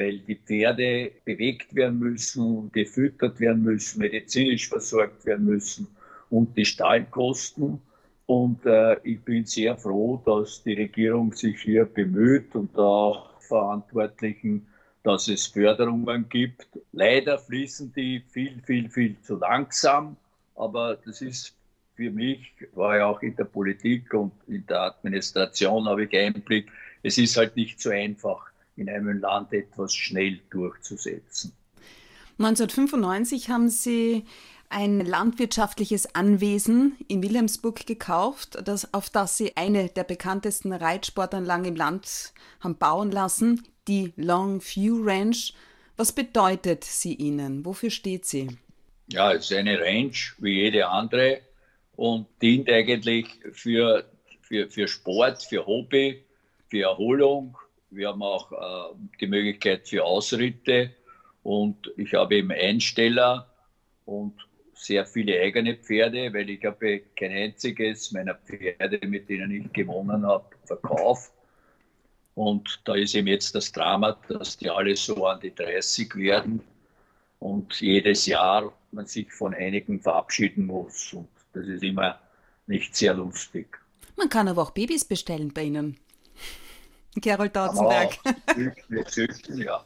weil 0.00 0.18
die 0.20 0.36
Pferde 0.36 1.12
bewegt 1.24 1.74
werden 1.74 1.98
müssen, 1.98 2.70
gefüttert 2.72 3.38
werden 3.40 3.62
müssen, 3.62 4.00
medizinisch 4.00 4.68
versorgt 4.68 5.26
werden 5.26 5.44
müssen 5.44 5.88
und 6.30 6.56
die 6.56 6.64
Stallkosten. 6.64 7.80
Und 8.26 8.64
äh, 8.64 8.96
ich 9.02 9.20
bin 9.20 9.44
sehr 9.44 9.76
froh, 9.76 10.22
dass 10.24 10.62
die 10.62 10.74
Regierung 10.74 11.32
sich 11.32 11.60
hier 11.60 11.84
bemüht 11.84 12.54
und 12.54 12.76
auch 12.78 13.29
Verantwortlichen, 13.50 14.66
dass 15.02 15.28
es 15.28 15.46
Förderungen 15.46 16.28
gibt. 16.28 16.66
Leider 16.92 17.38
fließen 17.38 17.92
die 17.92 18.22
viel, 18.30 18.62
viel, 18.64 18.88
viel 18.88 19.20
zu 19.20 19.36
langsam, 19.36 20.16
aber 20.54 20.96
das 21.04 21.20
ist 21.20 21.54
für 21.94 22.10
mich, 22.10 22.52
war 22.74 22.96
ja 22.96 23.06
auch 23.06 23.20
in 23.22 23.36
der 23.36 23.44
Politik 23.44 24.14
und 24.14 24.32
in 24.46 24.66
der 24.66 24.82
Administration 24.82 25.86
habe 25.86 26.04
ich 26.04 26.16
Einblick, 26.16 26.70
es 27.02 27.18
ist 27.18 27.36
halt 27.36 27.56
nicht 27.56 27.80
so 27.80 27.90
einfach 27.90 28.50
in 28.76 28.88
einem 28.88 29.20
Land 29.20 29.52
etwas 29.52 29.94
schnell 29.94 30.40
durchzusetzen. 30.50 31.52
1995 32.38 33.50
haben 33.50 33.68
Sie 33.68 34.24
ein 34.68 35.00
landwirtschaftliches 35.00 36.14
Anwesen 36.14 36.96
in 37.08 37.22
Wilhelmsburg 37.22 37.86
gekauft, 37.86 38.58
das, 38.64 38.94
auf 38.94 39.10
das 39.10 39.36
Sie 39.36 39.56
eine 39.56 39.88
der 39.88 40.04
bekanntesten 40.04 40.72
Reitsportanlagen 40.72 41.66
im 41.66 41.76
Land 41.76 42.32
haben 42.60 42.76
bauen 42.76 43.10
lassen, 43.10 43.66
die 43.88 44.12
Longview 44.16 45.02
Ranch. 45.04 45.54
Was 45.96 46.12
bedeutet 46.12 46.84
sie 46.84 47.14
Ihnen? 47.14 47.64
Wofür 47.64 47.90
steht 47.90 48.24
sie? 48.24 48.48
Ja, 49.08 49.32
es 49.32 49.50
ist 49.50 49.56
eine 49.56 49.80
Ranch 49.80 50.34
wie 50.38 50.62
jede 50.62 50.88
andere 50.88 51.40
und 51.96 52.26
dient 52.40 52.70
eigentlich 52.70 53.26
für, 53.52 54.04
für, 54.40 54.70
für 54.70 54.86
Sport, 54.86 55.42
für 55.42 55.66
Hobby, 55.66 56.24
für 56.68 56.82
Erholung 56.82 57.56
wir 57.90 58.08
haben 58.08 58.22
auch 58.22 58.52
äh, 58.52 58.94
die 59.20 59.26
Möglichkeit 59.26 59.88
für 59.88 60.04
Ausritte 60.04 60.94
und 61.42 61.92
ich 61.96 62.14
habe 62.14 62.36
eben 62.36 62.50
Einsteller 62.50 63.50
und 64.04 64.34
sehr 64.74 65.04
viele 65.06 65.40
eigene 65.40 65.76
Pferde, 65.76 66.32
weil 66.32 66.48
ich 66.50 66.64
habe 66.64 67.00
kein 67.16 67.32
einziges 67.32 68.12
meiner 68.12 68.34
Pferde, 68.34 69.06
mit 69.06 69.28
denen 69.28 69.50
ich 69.50 69.72
gewonnen 69.72 70.26
habe, 70.26 70.46
verkauft. 70.64 71.32
Und 72.34 72.80
da 72.84 72.94
ist 72.94 73.14
eben 73.14 73.26
jetzt 73.26 73.54
das 73.54 73.72
Drama, 73.72 74.16
dass 74.28 74.56
die 74.56 74.70
alle 74.70 74.96
so 74.96 75.26
an 75.26 75.40
die 75.40 75.54
30 75.54 76.14
werden 76.16 76.62
und 77.38 77.80
jedes 77.80 78.26
Jahr 78.26 78.72
man 78.92 79.06
sich 79.06 79.30
von 79.32 79.54
einigen 79.54 80.00
verabschieden 80.00 80.66
muss. 80.66 81.12
Und 81.12 81.28
das 81.52 81.66
ist 81.66 81.82
immer 81.82 82.18
nicht 82.66 82.96
sehr 82.96 83.14
lustig. 83.14 83.78
Man 84.16 84.28
kann 84.28 84.48
aber 84.48 84.62
auch 84.62 84.70
Babys 84.70 85.04
bestellen 85.04 85.52
bei 85.52 85.64
Ihnen. 85.64 85.98
Gerold 87.16 87.54
Dautzenberg. 87.54 88.18
Wir 88.88 89.04
züchten, 89.06 89.58
ja. 89.58 89.84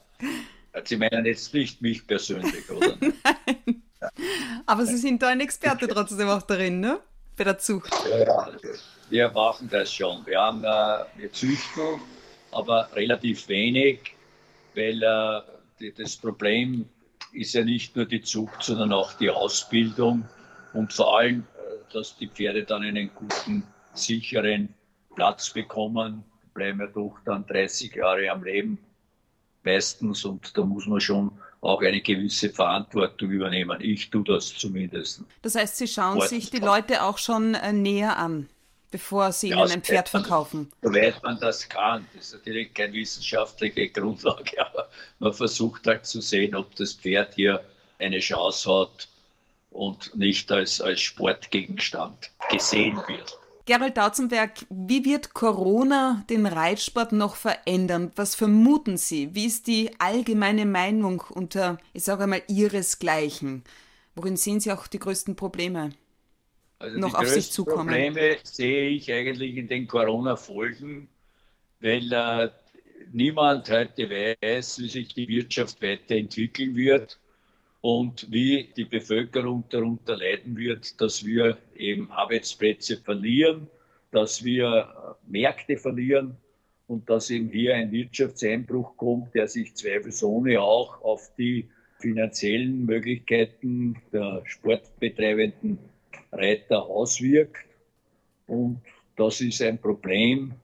Sie 0.83 0.97
meinen 0.97 1.25
jetzt 1.25 1.55
nicht 1.55 1.81
mich 1.81 2.07
persönlich, 2.07 2.69
oder? 2.71 2.97
Nein. 3.01 3.83
Ja. 4.01 4.11
Aber 4.67 4.85
Sie 4.87 4.97
sind 4.97 5.23
da 5.23 5.29
ein 5.29 5.41
Experte 5.41 5.87
trotzdem 5.87 6.29
auch 6.29 6.43
darin, 6.43 6.81
ne? 6.81 7.01
Bei 7.37 7.45
der 7.45 7.59
Zucht. 7.59 7.91
Ja, 8.19 8.49
wir 9.11 9.31
machen 9.31 9.69
das 9.71 9.93
schon. 9.93 10.25
Wir, 10.27 10.41
haben, 10.41 10.63
äh, 10.65 11.21
wir 11.21 11.33
züchten, 11.33 12.01
aber 12.53 12.89
relativ 12.95 13.49
wenig, 13.49 14.15
weil 14.75 15.03
äh, 15.03 15.41
die, 15.81 15.93
das 15.93 16.17
Problem 16.17 16.89
ist 17.33 17.55
ja 17.55 17.65
nicht 17.65 17.97
nur 17.97 18.07
die 18.07 18.23
Zucht, 18.23 18.63
sondern 18.63 18.93
auch 18.93 19.13
die 19.15 19.31
Ausbildung 19.31 20.29
und 20.73 20.93
vor 20.93 21.19
allem, 21.19 21.41
äh, 21.57 21.93
dass 21.93 22.17
die 22.17 22.29
Pferde 22.29 22.65
dann 22.65 22.83
einen 22.83 23.11
guten, 23.15 23.65
sicheren 23.95 24.75
Platz 25.15 25.51
bekommen, 25.51 26.25
bleiben 26.53 26.81
ja 26.81 26.87
doch 26.87 27.17
dann 27.25 27.47
30 27.47 27.95
Jahre 27.95 28.29
am 28.31 28.43
Leben 28.43 28.79
meistens 29.65 30.25
und 30.25 30.57
da 30.57 30.63
muss 30.63 30.87
man 30.87 31.01
schon 31.01 31.31
auch 31.61 31.81
eine 31.83 32.01
gewisse 32.01 32.51
Verantwortung 32.51 33.31
übernehmen. 33.31 33.81
Ich 33.81 34.11
tue 34.11 34.25
das 34.25 34.55
zumindest. 34.55 35.23
Das 35.43 35.55
heißt, 35.55 35.77
Sie 35.77 35.89
schauen 35.89 36.17
Sport 36.17 36.29
sich 36.29 36.51
die 36.51 36.59
Leute 36.59 37.03
auch 37.03 37.19
schon 37.19 37.55
äh, 37.55 37.73
näher 37.73 38.19
an, 38.19 38.49
bevor 38.91 39.33
Sie 39.33 39.49
ja, 39.49 39.63
ihnen 39.63 39.73
ein 39.73 39.83
Pferd 39.83 40.09
verkaufen. 40.09 40.71
Soweit 40.83 41.23
man 41.23 41.41
das 41.41 41.69
kann. 41.69 42.07
Das 42.15 42.27
ist 42.27 42.35
natürlich 42.35 42.75
keine 42.75 42.93
wissenschaftliche 42.93 43.89
Grundlage, 43.89 44.61
aber 44.67 44.89
man 45.19 45.33
versucht 45.33 45.87
halt 45.87 46.05
zu 46.07 46.21
sehen, 46.21 46.55
ob 46.55 46.75
das 46.77 46.93
Pferd 46.93 47.35
hier 47.35 47.65
eine 47.99 48.19
Chance 48.19 48.71
hat 48.71 49.09
und 49.71 50.15
nicht 50.15 50.53
als, 50.53 50.81
als 50.81 51.01
Sportgegenstand 51.01 52.31
gesehen 52.51 52.97
wird. 53.09 53.39
Gerald 53.67 53.97
Dautzenberg, 53.97 54.67
wie 54.69 55.07
wird 55.07 55.33
Corona 55.33 56.23
den 56.29 56.45
Reitsport 56.45 57.13
noch 57.13 57.35
verändern? 57.35 58.13
Was 58.15 58.35
vermuten 58.35 58.99
Sie? 58.99 59.35
Wie 59.35 59.47
ist 59.47 59.67
die 59.67 59.91
allgemeine 59.99 60.67
Meinung 60.67 61.23
unter, 61.31 61.79
ich 61.95 62.05
sage 62.05 62.25
einmal, 62.25 62.43
Ihresgleichen? 62.47 63.65
Worin 64.15 64.37
sehen 64.37 64.61
Sie 64.61 64.71
auch 64.71 64.87
die 64.87 64.99
größten 64.99 65.35
Probleme? 65.35 65.93
Also 66.79 66.99
noch 66.99 67.15
auf 67.15 67.27
sich 67.27 67.51
zukommen? 67.53 67.89
Die 67.89 68.05
Probleme 68.05 68.37
sehe 68.43 68.91
ich 68.91 69.11
eigentlich 69.11 69.57
in 69.57 69.67
den 69.67 69.87
Corona-Folgen, 69.87 71.09
weil 71.81 72.13
äh, 72.13 72.51
niemand 73.13 73.71
heute 73.71 74.11
weiß, 74.11 74.81
wie 74.81 74.89
sich 74.91 75.15
die 75.15 75.27
Wirtschaft 75.27 75.81
weiterentwickeln 75.81 76.77
wird 76.77 77.19
und 77.85 78.33
wie 78.33 78.71
die 78.79 78.87
Bevölkerung 78.87 79.65
darunter 79.69 80.17
leiden 80.17 80.57
wird, 80.57 80.99
dass 81.03 81.23
wir 81.23 81.59
eben 81.77 82.11
Arbeitsplätze 82.11 82.97
verlieren, 82.97 83.69
dass 84.11 84.43
wir 84.43 85.19
Märkte 85.27 85.77
verlieren 85.77 86.35
und 86.87 87.11
dass 87.11 87.29
eben 87.29 87.51
hier 87.51 87.75
ein 87.75 87.93
Wirtschaftseinbruch 87.93 88.97
kommt, 88.97 89.35
der 89.35 89.49
sich 89.49 89.75
zweifelsohne 89.75 90.63
auch 90.63 91.03
auf 91.03 91.31
die 91.37 91.69
finanziellen 91.99 92.87
Möglichkeiten 92.87 93.97
der 94.15 94.41
sportbetreibenden 94.47 95.79
Reiter 96.33 96.87
auswirkt. 96.87 97.67
Und 98.47 98.81
das 99.17 99.43
ist 99.43 99.61
ein 99.61 99.79
Problem, 99.79 100.55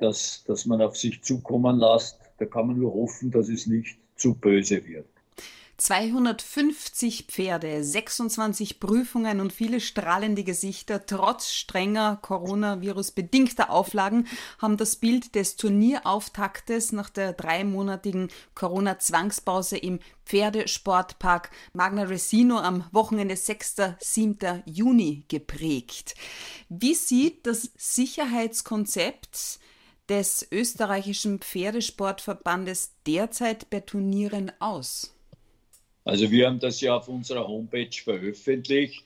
das, 0.00 0.42
das 0.48 0.66
man 0.66 0.82
auf 0.82 0.96
sich 0.96 1.22
zukommen 1.22 1.78
lässt. 1.78 2.18
Da 2.38 2.46
kann 2.46 2.66
man 2.66 2.76
nur 2.76 2.92
hoffen, 2.92 3.30
dass 3.30 3.48
es 3.48 3.68
nicht 3.68 3.98
zu 4.16 4.34
böse 4.34 4.84
wird. 4.84 5.06
250 5.80 7.24
Pferde, 7.28 7.82
26 7.82 8.80
Prüfungen 8.80 9.40
und 9.40 9.50
viele 9.50 9.80
strahlende 9.80 10.44
Gesichter 10.44 11.06
trotz 11.06 11.52
strenger 11.52 12.18
Coronavirus-bedingter 12.20 13.70
Auflagen 13.70 14.26
haben 14.58 14.76
das 14.76 14.96
Bild 14.96 15.34
des 15.34 15.56
Turnierauftaktes 15.56 16.92
nach 16.92 17.08
der 17.08 17.32
dreimonatigen 17.32 18.28
Corona-Zwangspause 18.54 19.78
im 19.78 20.00
Pferdesportpark 20.26 21.50
Magna 21.72 22.02
Resino 22.02 22.58
am 22.58 22.84
Wochenende 22.92 23.36
6. 23.36 23.76
7. 24.00 24.62
Juni 24.66 25.24
geprägt. 25.28 26.14
Wie 26.68 26.94
sieht 26.94 27.46
das 27.46 27.70
Sicherheitskonzept 27.78 29.58
des 30.10 30.46
österreichischen 30.52 31.38
Pferdesportverbandes 31.38 32.96
derzeit 33.06 33.70
bei 33.70 33.80
Turnieren 33.80 34.52
aus? 34.60 35.14
Also 36.04 36.30
wir 36.30 36.46
haben 36.46 36.60
das 36.60 36.80
ja 36.80 36.96
auf 36.96 37.08
unserer 37.08 37.46
Homepage 37.46 37.90
veröffentlicht 37.92 39.04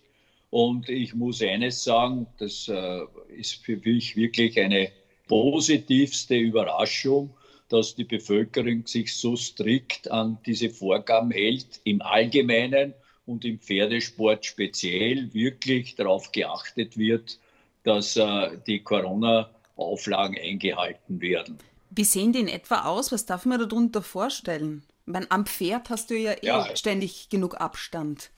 und 0.50 0.88
ich 0.88 1.14
muss 1.14 1.42
eines 1.42 1.82
sagen, 1.82 2.26
das 2.38 2.68
äh, 2.68 3.00
ist 3.36 3.64
für 3.64 3.76
mich 3.78 4.16
wirklich 4.16 4.58
eine 4.60 4.92
positivste 5.26 6.36
Überraschung, 6.36 7.30
dass 7.68 7.94
die 7.96 8.04
Bevölkerung 8.04 8.86
sich 8.86 9.16
so 9.16 9.36
strikt 9.36 10.10
an 10.10 10.38
diese 10.46 10.70
Vorgaben 10.70 11.30
hält, 11.30 11.80
im 11.84 12.02
Allgemeinen 12.02 12.94
und 13.26 13.44
im 13.44 13.58
Pferdesport 13.58 14.44
speziell 14.44 15.32
wirklich 15.34 15.96
darauf 15.96 16.30
geachtet 16.30 16.96
wird, 16.96 17.38
dass 17.82 18.16
äh, 18.16 18.58
die 18.66 18.80
Corona-Auflagen 18.80 20.38
eingehalten 20.38 21.20
werden. 21.20 21.58
Wie 21.90 22.04
sehen 22.04 22.32
die 22.32 22.40
in 22.40 22.48
etwa 22.48 22.84
aus? 22.84 23.12
Was 23.12 23.26
darf 23.26 23.44
man 23.44 23.58
darunter 23.58 24.02
vorstellen? 24.02 24.84
Meine, 25.06 25.30
am 25.30 25.46
Pferd 25.46 25.90
hast 25.90 26.10
du 26.10 26.16
ja, 26.16 26.32
eh 26.32 26.46
ja 26.46 26.76
ständig 26.76 27.28
genug 27.28 27.60
Abstand. 27.60 28.30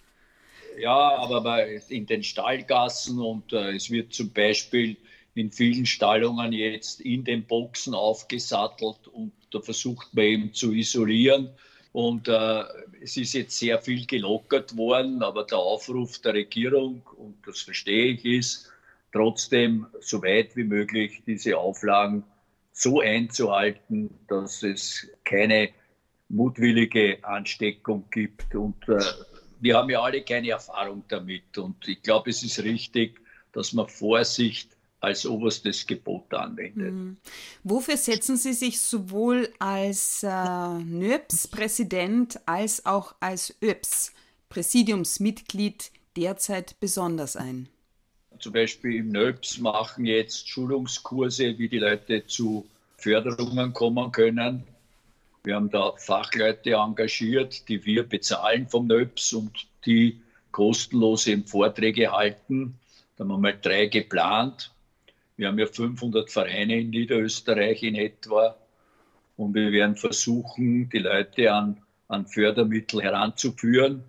Ja, 0.78 1.16
aber 1.16 1.40
bei, 1.40 1.80
in 1.88 2.06
den 2.06 2.22
Stallgassen 2.22 3.20
und 3.20 3.52
äh, 3.52 3.74
es 3.74 3.90
wird 3.90 4.12
zum 4.12 4.32
Beispiel 4.32 4.96
in 5.34 5.52
vielen 5.52 5.86
Stallungen 5.86 6.52
jetzt 6.52 7.00
in 7.00 7.24
den 7.24 7.46
Boxen 7.46 7.94
aufgesattelt 7.94 9.06
und 9.08 9.32
da 9.50 9.60
versucht 9.60 10.08
man 10.14 10.24
eben 10.24 10.54
zu 10.54 10.72
isolieren. 10.72 11.50
Und 11.92 12.28
äh, 12.28 12.64
es 13.00 13.16
ist 13.16 13.32
jetzt 13.32 13.58
sehr 13.58 13.80
viel 13.80 14.06
gelockert 14.06 14.76
worden, 14.76 15.22
aber 15.22 15.44
der 15.44 15.58
Aufruf 15.58 16.18
der 16.18 16.34
Regierung, 16.34 17.02
und 17.16 17.36
das 17.46 17.60
verstehe 17.60 18.12
ich, 18.12 18.24
ist 18.24 18.70
trotzdem 19.12 19.86
so 20.00 20.22
weit 20.22 20.56
wie 20.56 20.64
möglich 20.64 21.22
diese 21.26 21.56
Auflagen 21.56 22.24
so 22.72 23.00
einzuhalten, 23.00 24.10
dass 24.28 24.62
es 24.62 25.08
keine 25.24 25.70
mutwillige 26.28 27.24
Ansteckung 27.24 28.04
gibt. 28.10 28.54
Und 28.54 28.88
äh, 28.88 29.00
wir 29.60 29.76
haben 29.76 29.90
ja 29.90 30.02
alle 30.02 30.22
keine 30.22 30.50
Erfahrung 30.50 31.04
damit. 31.08 31.56
Und 31.58 31.86
ich 31.88 32.02
glaube, 32.02 32.30
es 32.30 32.42
ist 32.42 32.62
richtig, 32.62 33.20
dass 33.52 33.72
man 33.72 33.88
Vorsicht 33.88 34.76
als 35.00 35.26
oberstes 35.26 35.86
Gebot 35.86 36.32
anwendet. 36.34 36.92
Mhm. 36.92 37.16
Wofür 37.62 37.96
setzen 37.96 38.36
Sie 38.36 38.52
sich 38.52 38.80
sowohl 38.80 39.52
als 39.58 40.22
äh, 40.22 40.28
NÖPS-Präsident 40.28 42.40
als 42.46 42.86
auch 42.86 43.14
als 43.20 43.56
ÖPS, 43.62 44.12
Präsidiumsmitglied, 44.48 45.90
derzeit 46.16 46.80
besonders 46.80 47.36
ein? 47.36 47.68
Zum 48.38 48.52
Beispiel 48.52 48.96
im 48.96 49.08
NÖPS 49.08 49.58
machen 49.58 50.06
jetzt 50.06 50.48
Schulungskurse, 50.48 51.58
wie 51.58 51.68
die 51.68 51.78
Leute 51.78 52.26
zu 52.26 52.66
Förderungen 52.96 53.72
kommen 53.72 54.12
können. 54.12 54.64
Wir 55.46 55.54
haben 55.54 55.70
da 55.70 55.92
Fachleute 55.96 56.72
engagiert, 56.72 57.68
die 57.68 57.84
wir 57.84 58.02
bezahlen 58.02 58.66
vom 58.66 58.88
NÖPS 58.88 59.32
und 59.32 59.68
die 59.84 60.20
kostenlos 60.50 61.28
eben 61.28 61.46
Vorträge 61.46 62.10
halten. 62.10 62.80
Da 63.14 63.22
haben 63.22 63.28
wir 63.28 63.38
mal 63.38 63.56
drei 63.56 63.86
geplant. 63.86 64.74
Wir 65.36 65.46
haben 65.46 65.58
ja 65.60 65.68
500 65.68 66.32
Vereine 66.32 66.80
in 66.80 66.90
Niederösterreich 66.90 67.84
in 67.84 67.94
etwa 67.94 68.56
und 69.36 69.54
wir 69.54 69.70
werden 69.70 69.94
versuchen, 69.94 70.88
die 70.90 70.98
Leute 70.98 71.52
an, 71.52 71.80
an 72.08 72.26
Fördermittel 72.26 73.00
heranzuführen, 73.00 74.02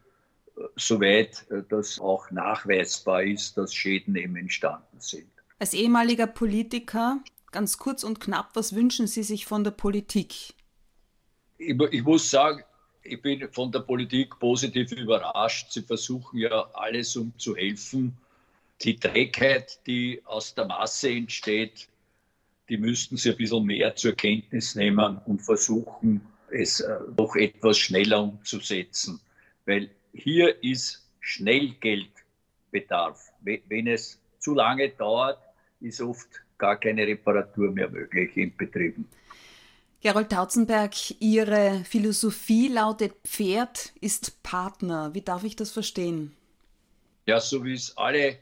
soweit 0.76 1.46
das 1.70 2.00
auch 2.00 2.32
nachweisbar 2.32 3.22
ist, 3.22 3.60
dass 3.60 3.76
Schäden 3.76 4.16
eben 4.16 4.38
entstanden 4.38 5.00
sind. 5.00 5.30
Als 5.60 5.76
ehemaliger 5.76 6.26
Politiker, 6.26 7.20
ganz 7.52 7.78
kurz 7.78 8.04
und 8.04 8.20
knapp, 8.20 8.56
was 8.56 8.74
wünschen 8.74 9.06
Sie 9.06 9.22
sich 9.22 9.46
von 9.46 9.64
der 9.64 9.72
Politik? 9.72 10.57
Ich, 11.58 11.76
ich 11.92 12.04
muss 12.04 12.30
sagen, 12.30 12.64
ich 13.04 13.22
bin 13.22 13.48
von 13.52 13.72
der 13.72 13.80
Politik 13.80 14.38
positiv 14.40 14.92
überrascht. 14.92 15.72
Sie 15.72 15.82
versuchen 15.82 16.40
ja 16.40 16.70
alles, 16.74 17.16
um 17.16 17.32
zu 17.38 17.56
helfen. 17.56 18.18
Die 18.82 18.96
Trägheit, 18.96 19.80
die 19.88 20.22
aus 20.26 20.54
der 20.54 20.66
Masse 20.66 21.10
entsteht, 21.10 21.88
die 22.70 22.78
müssten 22.78 23.18
Sie 23.18 23.32
ein 23.32 23.38
bisschen 23.38 23.66
mehr 23.66 23.96
zur 23.96 24.14
Kenntnis 24.14 24.76
nehmen 24.76 25.20
und 25.26 25.42
versuchen, 25.42 26.22
es 26.52 26.82
äh, 26.82 27.00
noch 27.18 27.36
etwas 27.36 27.78
schneller 27.78 28.24
umzusetzen. 28.24 29.20
Weil 29.66 29.90
hier 30.14 30.62
ist 30.64 31.06
Schnellgeldbedarf. 31.22 33.32
Wenn 33.42 33.88
es 33.88 34.20
zu 34.40 34.54
lange 34.54 34.90
dauert, 34.90 35.40
ist 35.80 36.02
oft 36.02 36.28
gar 36.58 36.80
keine 36.80 37.08
Reparatur 37.08 37.72
mehr 37.72 37.90
möglich 37.90 38.36
in 38.36 38.56
Betrieben. 38.56 39.08
Gerold 40.00 40.30
Tautzenberg, 40.30 40.94
Ihre 41.20 41.84
Philosophie 41.84 42.68
lautet 42.68 43.14
Pferd 43.24 43.94
ist 44.00 44.44
Partner. 44.44 45.16
Wie 45.16 45.22
darf 45.22 45.44
ich 45.44 45.56
das 45.56 45.72
verstehen? 45.72 46.36
Ja, 47.26 47.40
so 47.40 47.64
wie 47.66 47.74
es 47.74 47.98
alle 47.98 48.38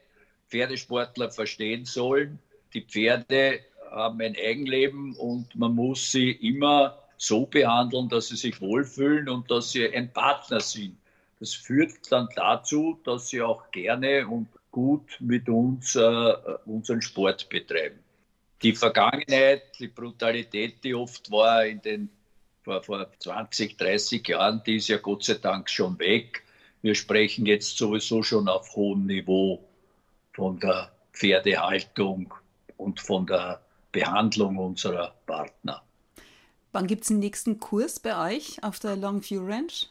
Pferdesportler 0.49 1.31
verstehen 1.31 1.85
sollen. 1.85 2.39
Die 2.73 2.81
Pferde 2.81 3.61
haben 3.89 4.19
ein 4.19 4.35
Eigenleben 4.35 5.15
und 5.15 5.55
man 5.55 5.73
muss 5.73 6.11
sie 6.11 6.31
immer 6.31 7.01
so 7.17 7.45
behandeln, 7.45 8.09
dass 8.09 8.27
sie 8.27 8.35
sich 8.35 8.59
wohlfühlen 8.59 9.29
und 9.29 9.49
dass 9.49 9.71
sie 9.71 9.87
ein 9.87 10.11
Partner 10.11 10.59
sind. 10.59 10.97
Das 11.39 11.53
führt 11.53 12.11
dann 12.11 12.27
dazu, 12.35 12.99
dass 13.05 13.29
sie 13.29 13.41
auch 13.41 13.71
gerne 13.71 14.27
und 14.27 14.49
gut 14.71 15.15
mit 15.21 15.47
uns 15.47 15.95
äh, 15.95 16.33
unseren 16.65 17.01
Sport 17.01 17.47
betreiben 17.47 17.99
die 18.61 18.73
Vergangenheit, 18.73 19.79
die 19.79 19.87
Brutalität, 19.87 20.83
die 20.83 20.95
oft 20.95 21.29
war 21.31 21.65
in 21.65 21.81
den 21.81 22.09
vor, 22.63 22.81
vor 22.81 23.07
20, 23.19 23.77
30 23.77 24.27
Jahren, 24.27 24.61
die 24.65 24.77
ist 24.77 24.87
ja 24.87 24.97
Gott 24.97 25.23
sei 25.23 25.35
Dank 25.35 25.69
schon 25.69 25.99
weg. 25.99 26.43
Wir 26.81 26.95
sprechen 26.95 27.45
jetzt 27.45 27.77
sowieso 27.77 28.23
schon 28.23 28.47
auf 28.47 28.75
hohem 28.75 29.05
Niveau 29.05 29.63
von 30.33 30.59
der 30.59 30.91
Pferdehaltung 31.13 32.33
und 32.77 32.99
von 32.99 33.25
der 33.27 33.61
Behandlung 33.91 34.57
unserer 34.57 35.13
Partner. 35.25 35.83
Wann 36.71 36.87
gibt 36.87 37.03
es 37.03 37.07
den 37.07 37.19
nächsten 37.19 37.59
Kurs 37.59 37.99
bei 37.99 38.35
euch 38.35 38.61
auf 38.63 38.79
der 38.79 38.95
Longview 38.97 39.45
Ranch? 39.45 39.87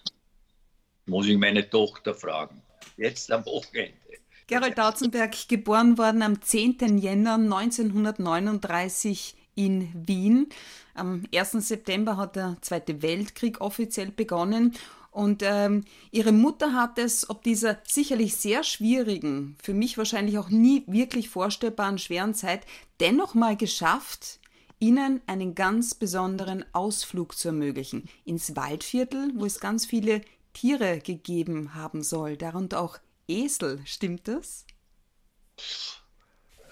Muss 1.06 1.26
ich 1.26 1.38
meine 1.38 1.68
Tochter 1.68 2.14
fragen. 2.14 2.60
Jetzt 2.96 3.30
am 3.32 3.46
Wochenende. 3.46 4.03
Gerald 4.46 4.76
Dautzenberg, 4.76 5.48
geboren 5.48 5.96
worden 5.96 6.20
am 6.20 6.42
10. 6.42 6.98
Jänner 6.98 7.34
1939 7.34 9.36
in 9.54 9.88
Wien. 10.06 10.50
Am 10.92 11.24
1. 11.34 11.52
September 11.66 12.18
hat 12.18 12.36
der 12.36 12.58
Zweite 12.60 13.00
Weltkrieg 13.00 13.62
offiziell 13.62 14.10
begonnen. 14.10 14.74
Und 15.10 15.42
ähm, 15.42 15.84
ihre 16.10 16.32
Mutter 16.32 16.74
hat 16.74 16.98
es, 16.98 17.30
ob 17.30 17.42
dieser 17.42 17.78
sicherlich 17.84 18.36
sehr 18.36 18.64
schwierigen, 18.64 19.56
für 19.62 19.72
mich 19.72 19.96
wahrscheinlich 19.96 20.36
auch 20.36 20.50
nie 20.50 20.84
wirklich 20.88 21.30
vorstellbaren 21.30 21.96
schweren 21.96 22.34
Zeit, 22.34 22.66
dennoch 23.00 23.32
mal 23.32 23.56
geschafft, 23.56 24.40
ihnen 24.78 25.22
einen 25.26 25.54
ganz 25.54 25.94
besonderen 25.94 26.66
Ausflug 26.74 27.38
zu 27.38 27.48
ermöglichen. 27.48 28.10
Ins 28.26 28.54
Waldviertel, 28.56 29.32
wo 29.36 29.46
es 29.46 29.58
ganz 29.58 29.86
viele 29.86 30.20
Tiere 30.52 30.98
gegeben 30.98 31.74
haben 31.74 32.02
soll, 32.02 32.36
darunter 32.36 32.80
auch 32.80 32.98
Esel, 33.28 33.80
stimmt 33.86 34.28
das? 34.28 34.66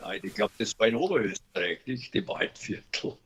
Nein, 0.01 0.21
ich 0.25 0.35
glaube, 0.35 0.53
das 0.59 0.79
war 0.79 0.89
in 0.89 0.97
Oberösterreich, 0.97 1.79
nicht 1.87 2.15
im 2.15 2.27
Waldviertel. 2.27 3.17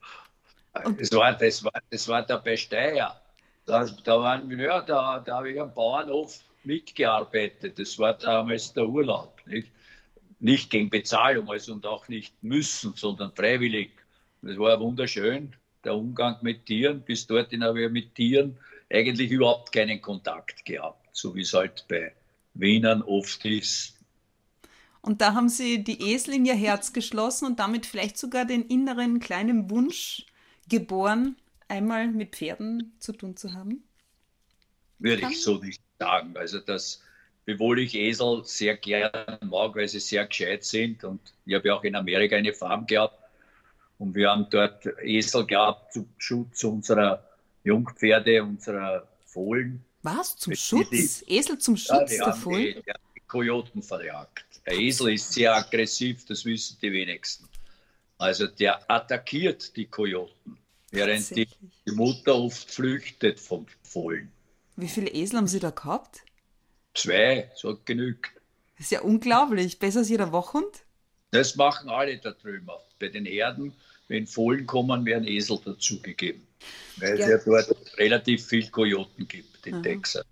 Das 0.99 1.11
war, 1.13 1.33
das, 1.33 1.65
war, 1.65 1.73
das 1.91 2.07
war 2.07 2.23
der 2.23 2.39
Besteier. 2.39 3.21
Da, 3.65 3.85
da, 4.05 4.21
waren, 4.21 4.51
ja, 4.59 4.81
da, 4.83 5.21
da 5.21 5.37
habe 5.37 5.51
ich 5.51 5.61
am 5.61 5.73
Bauernhof 5.73 6.41
mitgearbeitet. 6.65 7.79
Das 7.79 7.99
war 7.99 8.15
damals 8.15 8.75
der 8.75 8.87
Urlaub. 8.87 9.41
Nicht, 9.47 9.73
nicht 10.39 10.71
gegen 10.71 10.91
Bezahlung 10.91 11.49
also 11.51 11.73
und 11.73 11.87
auch 11.87 12.07
nicht 12.09 12.35
müssen, 12.43 12.95
sondern 12.95 13.33
freiwillig. 13.33 13.91
Das 14.43 14.59
war 14.59 14.79
wunderschön, 14.79 15.57
der 15.83 15.95
Umgang 15.95 16.37
mit 16.43 16.67
Tieren. 16.67 17.01
Bis 17.01 17.27
dorthin 17.27 17.65
habe 17.65 17.85
ich 17.85 17.91
mit 17.91 18.15
Tieren 18.15 18.59
eigentlich 18.93 19.31
überhaupt 19.31 19.73
keinen 19.73 20.01
Kontakt 20.01 20.65
gehabt, 20.65 21.09
so 21.13 21.35
wie 21.35 21.41
es 21.41 21.55
halt 21.55 21.85
bei 21.89 22.13
Wienern 22.59 23.03
oft 23.03 23.45
ist. 23.45 23.95
Und 25.03 25.21
da 25.21 25.35
haben 25.35 25.49
Sie 25.49 25.85
die 25.85 26.13
Esel 26.13 26.35
in 26.35 26.47
Ihr 26.47 26.55
Herz 26.55 26.93
geschlossen 26.93 27.47
und 27.47 27.61
damit 27.61 27.87
vielleicht 27.87 28.19
sogar 28.19 28.45
den 28.45 28.63
inneren 28.63 29.21
kleinen 29.21 29.71
Wunsch 29.71 30.27
geboren, 30.69 31.37
einmal 31.69 32.09
mit 32.09 32.35
Pferden 32.35 32.93
zu 32.99 33.13
tun 33.13 33.37
zu 33.37 33.53
haben? 33.55 33.85
Würde 34.99 35.29
ich 35.31 35.43
so 35.43 35.59
nicht 35.59 35.81
sagen. 35.99 36.37
Also 36.37 36.59
das, 36.59 37.03
wiewohl 37.45 37.79
ich 37.79 37.95
Esel 37.95 38.43
sehr 38.45 38.77
gerne 38.77 39.39
mag, 39.43 39.77
weil 39.77 39.89
sie 39.89 40.01
sehr 40.01 40.27
gescheit 40.27 40.65
sind. 40.65 41.05
Und 41.05 41.21
ich 41.45 41.55
habe 41.55 41.69
ja 41.69 41.75
auch 41.75 41.85
in 41.85 41.95
Amerika 41.95 42.37
eine 42.37 42.53
Farm 42.53 42.87
gehabt. 42.87 43.19
Und 43.99 44.15
wir 44.15 44.31
haben 44.31 44.49
dort 44.51 44.87
Esel 45.03 45.47
gehabt 45.47 45.93
zum 45.93 46.09
Schutz 46.19 46.65
unserer 46.65 47.25
Jungpferde, 47.65 48.43
unserer 48.43 49.09
Fohlen. 49.25 49.85
Was? 50.07 50.37
Zum 50.37 50.55
Schutz? 50.55 51.25
Die, 51.27 51.37
Esel 51.37 51.59
zum 51.59 51.77
Schutz 51.77 52.17
ja, 52.17 52.27
der 52.27 52.35
Fohlen? 52.35 52.77
Die, 52.77 52.93
die 53.17 53.21
Kojoten 53.27 53.83
verjagt. 53.83 54.47
Der 54.65 54.75
Esel 54.75 55.15
ist 55.15 55.33
sehr 55.33 55.53
aggressiv, 55.53 56.25
das 56.27 56.45
wissen 56.45 56.79
die 56.81 56.93
wenigsten. 56.93 57.49
Also 58.17 58.47
der 58.47 58.89
attackiert 58.89 59.77
die 59.77 59.87
Kojoten, 59.87 60.59
während 60.93 61.35
die, 61.35 61.49
die 61.85 61.91
Mutter 61.91 62.37
oft 62.37 62.71
flüchtet 62.71 63.41
vom 63.41 63.67
Fohlen. 63.83 64.31
Wie 64.77 64.87
viele 64.87 65.11
Esel 65.11 65.39
haben 65.39 65.49
Sie 65.49 65.59
da 65.59 65.71
gehabt? 65.71 66.23
Zwei, 66.95 67.51
so 67.57 67.77
genügt. 67.85 68.31
Das 68.77 68.87
ist 68.87 68.93
ja 68.93 69.01
unglaublich. 69.01 69.81
Besser 69.81 70.01
als 70.01 70.09
jeder 70.09 70.33
Wachhund? 70.33 70.85
Das 71.33 71.57
machen 71.57 71.91
alle 71.91 72.17
da 72.19 72.31
drüben. 72.31 72.71
Bei 73.01 73.09
den 73.09 73.27
Herden, 73.27 73.75
wenn 74.09 74.27
Fohlen 74.27 74.67
kommen, 74.67 75.05
werden 75.05 75.27
Esel 75.27 75.59
dazugegeben. 75.65 76.47
Weil 76.97 77.19
ja. 77.19 77.27
es 77.27 77.45
ja 77.45 77.65
dort 77.65 77.99
relativ 77.99 78.47
viel 78.47 78.69
Kojoten 78.71 79.29
gibt 79.29 79.67
in 79.67 79.75
Aha. 79.75 79.83
Texas. 79.83 80.25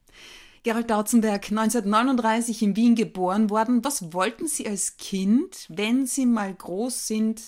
Gerald 0.62 0.88
Dautzenberg, 0.88 1.44
1939 1.50 2.62
in 2.62 2.76
Wien 2.76 2.94
geboren 2.94 3.50
worden. 3.50 3.84
Was 3.84 4.14
wollten 4.14 4.48
Sie 4.48 4.66
als 4.66 4.96
Kind, 4.96 5.66
wenn 5.68 6.06
Sie 6.06 6.24
mal 6.24 6.54
groß 6.54 7.06
sind, 7.06 7.42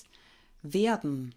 werden? 0.63 1.35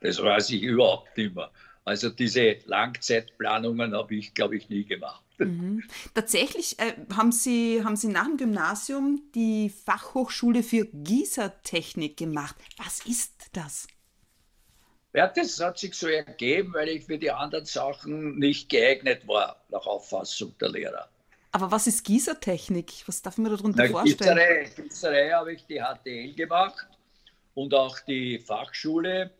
Das 0.00 0.22
weiß 0.22 0.50
ich 0.50 0.62
überhaupt 0.62 1.16
nicht 1.16 1.34
mehr. 1.34 1.50
Also 1.84 2.10
diese 2.10 2.58
Langzeitplanungen 2.66 3.94
habe 3.94 4.14
ich, 4.14 4.32
glaube 4.34 4.56
ich, 4.56 4.68
nie 4.68 4.84
gemacht. 4.84 5.24
Mhm. 5.38 5.82
Tatsächlich 6.14 6.78
äh, 6.78 6.94
haben, 7.14 7.32
Sie, 7.32 7.82
haben 7.84 7.96
Sie 7.96 8.08
nach 8.08 8.26
dem 8.26 8.36
Gymnasium 8.36 9.22
die 9.34 9.70
Fachhochschule 9.70 10.62
für 10.62 10.86
Gießertechnik 10.86 12.16
gemacht. 12.16 12.56
Was 12.78 13.04
ist 13.06 13.32
das? 13.52 13.86
Ja, 15.12 15.28
das 15.28 15.58
hat 15.60 15.78
sich 15.78 15.94
so 15.94 16.08
ergeben, 16.08 16.74
weil 16.74 16.88
ich 16.88 17.04
für 17.04 17.18
die 17.18 17.30
anderen 17.30 17.64
Sachen 17.64 18.38
nicht 18.38 18.68
geeignet 18.68 19.26
war, 19.26 19.64
nach 19.70 19.86
Auffassung 19.86 20.54
der 20.58 20.70
Lehrer. 20.70 21.08
Aber 21.52 21.70
was 21.70 21.86
ist 21.86 22.04
Gießertechnik? 22.04 22.92
Was 23.06 23.22
darf 23.22 23.38
man 23.38 23.50
darunter 23.50 23.84
Na, 23.84 23.88
vorstellen? 23.88 24.36
Gießerei, 24.36 24.82
Gießerei 24.82 25.30
habe 25.30 25.54
ich 25.54 25.64
die 25.64 25.80
HTL 25.80 26.34
gemacht 26.34 26.86
und 27.54 27.72
auch 27.72 27.98
die 28.00 28.38
Fachschule 28.38 29.30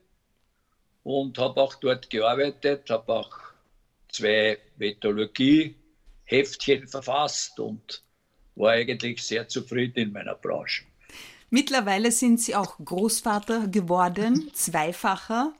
und 1.02 1.36
habe 1.38 1.60
auch 1.60 1.74
dort 1.74 2.08
gearbeitet, 2.08 2.88
habe 2.88 3.12
auch 3.12 3.38
zwei 4.08 4.58
Metallurgie-Heftchen 6.26 6.88
verfasst 6.88 7.58
und 7.60 8.02
war 8.54 8.72
eigentlich 8.72 9.22
sehr 9.22 9.48
zufrieden 9.48 10.08
in 10.08 10.12
meiner 10.12 10.34
Branche. 10.34 10.84
Mittlerweile 11.50 12.10
sind 12.10 12.40
Sie 12.40 12.54
auch 12.54 12.78
Großvater 12.84 13.68
geworden, 13.68 14.50
zweifacher. 14.52 15.54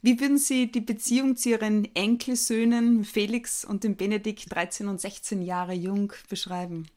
Wie 0.00 0.20
würden 0.20 0.38
Sie 0.38 0.70
die 0.70 0.80
Beziehung 0.80 1.36
zu 1.36 1.50
Ihren 1.50 1.94
Enkelsöhnen 1.94 3.04
Felix 3.04 3.64
und 3.64 3.84
dem 3.84 3.96
Benedikt, 3.96 4.54
13 4.54 4.88
und 4.88 5.00
16 5.00 5.42
Jahre 5.42 5.74
jung, 5.74 6.12
beschreiben? 6.28 6.88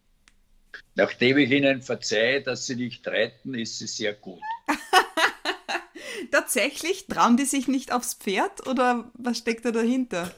Nachdem 0.95 1.37
ich 1.39 1.51
Ihnen 1.51 1.81
verzeihe, 1.81 2.41
dass 2.41 2.67
Sie 2.67 2.75
nicht 2.75 3.05
reiten, 3.07 3.53
ist 3.55 3.79
sie 3.79 3.87
sehr 3.87 4.13
gut. 4.13 4.39
Tatsächlich? 6.31 7.07
Trauen 7.07 7.35
die 7.35 7.45
sich 7.45 7.67
nicht 7.67 7.91
aufs 7.91 8.13
Pferd 8.13 8.65
oder 8.67 9.11
was 9.15 9.39
steckt 9.39 9.65
da 9.65 9.71
dahinter? 9.71 10.33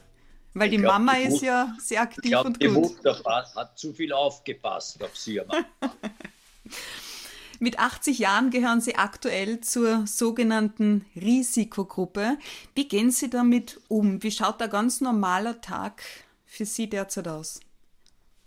Weil 0.53 0.69
die 0.69 0.77
glaub, 0.77 0.93
Mama 0.93 1.15
die 1.15 1.23
ist 1.23 1.41
ja 1.41 1.75
sehr 1.79 2.01
aktiv 2.01 2.29
glaub, 2.29 2.45
und 2.45 2.59
gut. 2.59 2.63
Die 2.63 2.67
Mutter 2.67 3.51
hat 3.55 3.77
zu 3.77 3.93
viel 3.93 4.13
aufgepasst 4.13 5.01
auf 5.03 5.17
sie. 5.17 5.41
Mit 7.59 7.79
80 7.79 8.19
Jahren 8.19 8.49
gehören 8.49 8.81
Sie 8.81 8.95
aktuell 8.95 9.61
zur 9.61 10.05
sogenannten 10.05 11.05
Risikogruppe. 11.15 12.37
Wie 12.75 12.87
gehen 12.87 13.09
Sie 13.09 13.29
damit 13.29 13.79
um? 13.87 14.21
Wie 14.21 14.31
schaut 14.31 14.61
ein 14.61 14.69
ganz 14.69 14.99
normaler 15.01 15.61
Tag 15.61 16.03
für 16.45 16.65
Sie 16.65 16.89
derzeit 16.89 17.27
aus? 17.27 17.61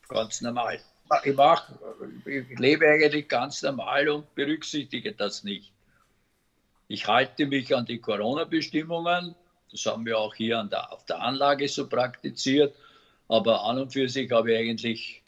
Ganz 0.08 0.42
normal. 0.42 0.80
Ich, 1.24 1.34
mach, 1.34 1.70
ich 2.26 2.58
lebe 2.58 2.86
eigentlich 2.88 3.28
ganz 3.28 3.62
normal 3.62 4.08
und 4.08 4.34
berücksichtige 4.34 5.12
das 5.12 5.44
nicht. 5.44 5.72
Ich 6.88 7.06
halte 7.06 7.46
mich 7.46 7.74
an 7.74 7.86
die 7.86 8.00
Corona-Bestimmungen. 8.00 9.34
Das 9.70 9.84
haben 9.86 10.06
wir 10.06 10.18
auch 10.18 10.34
hier 10.34 10.62
der, 10.70 10.92
auf 10.92 11.04
der 11.06 11.20
Anlage 11.20 11.68
so 11.68 11.88
praktiziert. 11.88 12.74
Aber 13.28 13.64
an 13.64 13.80
und 13.80 13.92
für 13.92 14.08
sich 14.08 14.30
habe 14.30 14.52
ich 14.52 14.58
eigentlich 14.58 15.22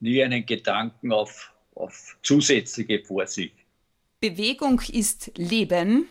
nie 0.00 0.22
einen 0.22 0.44
Gedanken 0.44 1.12
auf 1.12 1.54
auf 1.74 2.16
zusätzliche 2.22 3.00
Vorsicht. 3.00 3.54
Bewegung 4.20 4.80
ist 4.80 5.32
Leben. 5.36 6.08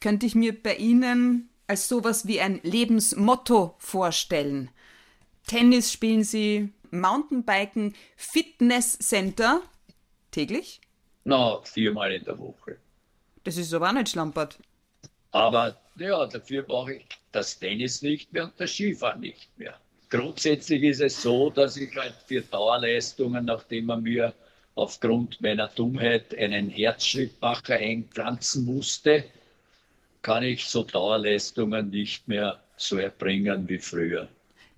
Könnte 0.00 0.26
ich 0.26 0.34
mir 0.34 0.60
bei 0.60 0.76
Ihnen 0.76 1.48
als 1.66 1.88
sowas 1.88 2.26
wie 2.26 2.40
ein 2.40 2.60
Lebensmotto 2.62 3.74
vorstellen. 3.78 4.70
Tennis 5.46 5.92
spielen 5.92 6.24
Sie, 6.24 6.72
Mountainbiken, 6.90 7.94
Fitnesscenter 8.16 9.62
täglich? 10.30 10.80
Na, 11.24 11.62
viermal 11.62 12.12
in 12.12 12.24
der 12.24 12.38
Woche. 12.38 12.76
Das 13.44 13.56
ist 13.56 13.72
aber 13.72 13.88
auch 13.88 13.92
nicht 13.92 14.10
schlampert. 14.10 14.58
Aber 15.30 15.76
ja, 15.96 16.26
dafür 16.26 16.62
brauche 16.62 16.94
ich 16.94 17.06
das 17.34 17.58
Tennis 17.58 18.02
nicht 18.02 18.32
mehr 18.32 18.44
und 18.44 18.52
das 18.58 18.70
Skifahren 18.70 19.20
nicht 19.20 19.48
mehr. 19.58 19.74
Grundsätzlich 20.10 20.82
ist 20.82 21.00
es 21.00 21.22
so, 21.22 21.50
dass 21.50 21.76
ich 21.76 21.94
halt 21.96 22.14
für 22.26 22.40
Dauerleistungen, 22.42 23.44
nachdem 23.44 23.86
man 23.86 24.02
mir 24.02 24.32
aufgrund 24.74 25.40
meiner 25.40 25.68
Dummheit 25.68 26.36
einen 26.36 26.68
Herzschrittmacher 26.68 27.76
einpflanzen 27.76 28.64
musste, 28.64 29.24
kann 30.22 30.42
ich 30.42 30.64
so 30.66 30.84
Dauerleistungen 30.84 31.90
nicht 31.90 32.28
mehr 32.28 32.60
so 32.76 32.98
erbringen 32.98 33.68
wie 33.68 33.78
früher. 33.78 34.28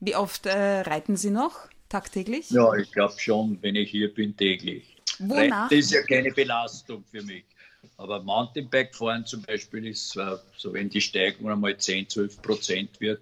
Wie 0.00 0.14
oft 0.14 0.46
äh, 0.46 0.80
reiten 0.80 1.16
Sie 1.16 1.30
noch 1.30 1.68
tagtäglich? 1.88 2.50
Ja, 2.50 2.74
ich 2.74 2.90
glaube 2.92 3.14
schon, 3.18 3.58
wenn 3.62 3.76
ich 3.76 3.90
hier 3.90 4.12
bin, 4.12 4.36
täglich. 4.36 4.96
Wonach? 5.18 5.68
Das 5.70 5.78
ist 5.78 5.92
ja 5.92 6.02
keine 6.02 6.30
Belastung 6.32 7.04
für 7.10 7.22
mich. 7.22 7.44
Aber 7.96 8.22
Mountainbike 8.22 8.94
fahren 8.94 9.24
zum 9.26 9.42
Beispiel 9.42 9.86
ist, 9.86 10.16
äh, 10.16 10.36
so 10.56 10.72
wenn 10.72 10.88
die 10.88 11.00
Steigung 11.00 11.50
einmal 11.50 11.76
10, 11.76 12.08
12 12.08 12.42
Prozent 12.42 13.00
wird, 13.00 13.20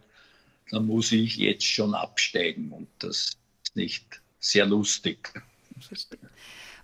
dann 0.70 0.86
muss 0.86 1.12
ich 1.12 1.36
jetzt 1.36 1.64
schon 1.64 1.94
absteigen 1.94 2.72
und 2.72 2.88
das 2.98 3.36
ist 3.62 3.76
nicht 3.76 4.20
sehr 4.40 4.66
lustig. 4.66 5.32
Verstehe. 5.80 6.18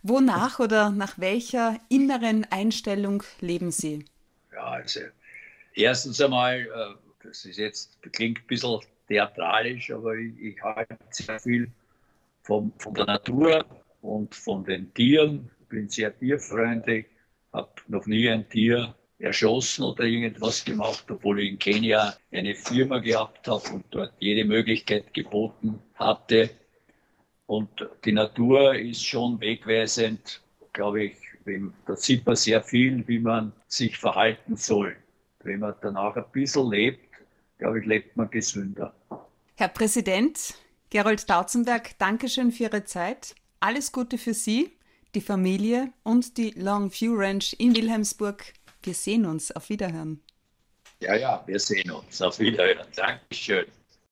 Wonach 0.02 0.60
oder 0.60 0.90
nach 0.90 1.18
welcher 1.18 1.78
inneren 1.88 2.46
Einstellung 2.50 3.22
leben 3.40 3.70
Sie? 3.70 4.04
Ja, 4.52 4.64
also 4.64 5.00
erstens 5.74 6.20
einmal, 6.20 6.60
äh, 6.60 7.26
das 7.26 7.44
ist 7.44 7.58
jetzt, 7.58 8.00
klingt 8.12 8.38
ein 8.38 8.46
bisschen 8.46 8.80
theatralisch, 9.08 9.90
aber 9.90 10.16
ich, 10.16 10.38
ich 10.40 10.62
halte 10.62 10.96
sehr 11.10 11.38
viel 11.38 11.70
vom, 12.42 12.72
von 12.78 12.94
der 12.94 13.06
Natur 13.06 13.64
und 14.00 14.34
von 14.34 14.64
den 14.64 14.92
Tieren. 14.94 15.50
Bin 15.68 15.88
sehr 15.88 16.18
tierfreundlich, 16.18 17.06
habe 17.52 17.70
noch 17.88 18.06
nie 18.06 18.28
ein 18.28 18.48
Tier 18.48 18.94
erschossen 19.18 19.84
oder 19.84 20.04
irgendwas 20.04 20.64
gemacht, 20.64 21.04
obwohl 21.10 21.40
ich 21.40 21.50
in 21.50 21.58
Kenia 21.58 22.14
eine 22.32 22.54
Firma 22.54 22.98
gehabt 22.98 23.48
habe 23.48 23.68
und 23.74 23.84
dort 23.90 24.12
jede 24.18 24.44
Möglichkeit 24.44 25.12
geboten 25.12 25.78
hatte, 25.94 26.50
und 27.50 27.68
die 28.04 28.12
Natur 28.12 28.76
ist 28.76 29.04
schon 29.04 29.40
wegweisend, 29.40 30.40
glaube 30.72 31.02
ich. 31.02 31.16
Da 31.84 31.96
sieht 31.96 32.24
man 32.24 32.36
sehr 32.36 32.62
viel, 32.62 33.02
wie 33.08 33.18
man 33.18 33.52
sich 33.66 33.98
verhalten 33.98 34.54
soll. 34.54 34.94
Wenn 35.42 35.58
man 35.58 35.74
danach 35.82 36.14
ein 36.14 36.26
bisschen 36.30 36.70
lebt, 36.70 37.12
glaube 37.58 37.80
ich, 37.80 37.86
lebt 37.86 38.16
man 38.16 38.30
gesünder. 38.30 38.94
Herr 39.56 39.66
Präsident 39.66 40.54
Gerold 40.90 41.28
Dautzenberg, 41.28 41.98
Dankeschön 41.98 42.52
für 42.52 42.64
Ihre 42.64 42.84
Zeit. 42.84 43.34
Alles 43.58 43.90
Gute 43.90 44.16
für 44.16 44.32
Sie, 44.32 44.70
die 45.14 45.20
Familie 45.20 45.92
und 46.02 46.36
die 46.36 46.50
Longview 46.50 47.14
Ranch 47.14 47.54
in 47.58 47.74
Wilhelmsburg. 47.74 48.52
Wir 48.82 48.94
sehen 48.94 49.26
uns. 49.26 49.50
Auf 49.52 49.68
Wiederhören. 49.68 50.22
Ja, 51.00 51.14
ja, 51.14 51.42
wir 51.46 51.58
sehen 51.58 51.90
uns. 51.90 52.20
Auf 52.22 52.38
Wiederhören. 52.38 52.86
Dankeschön. 52.94 53.66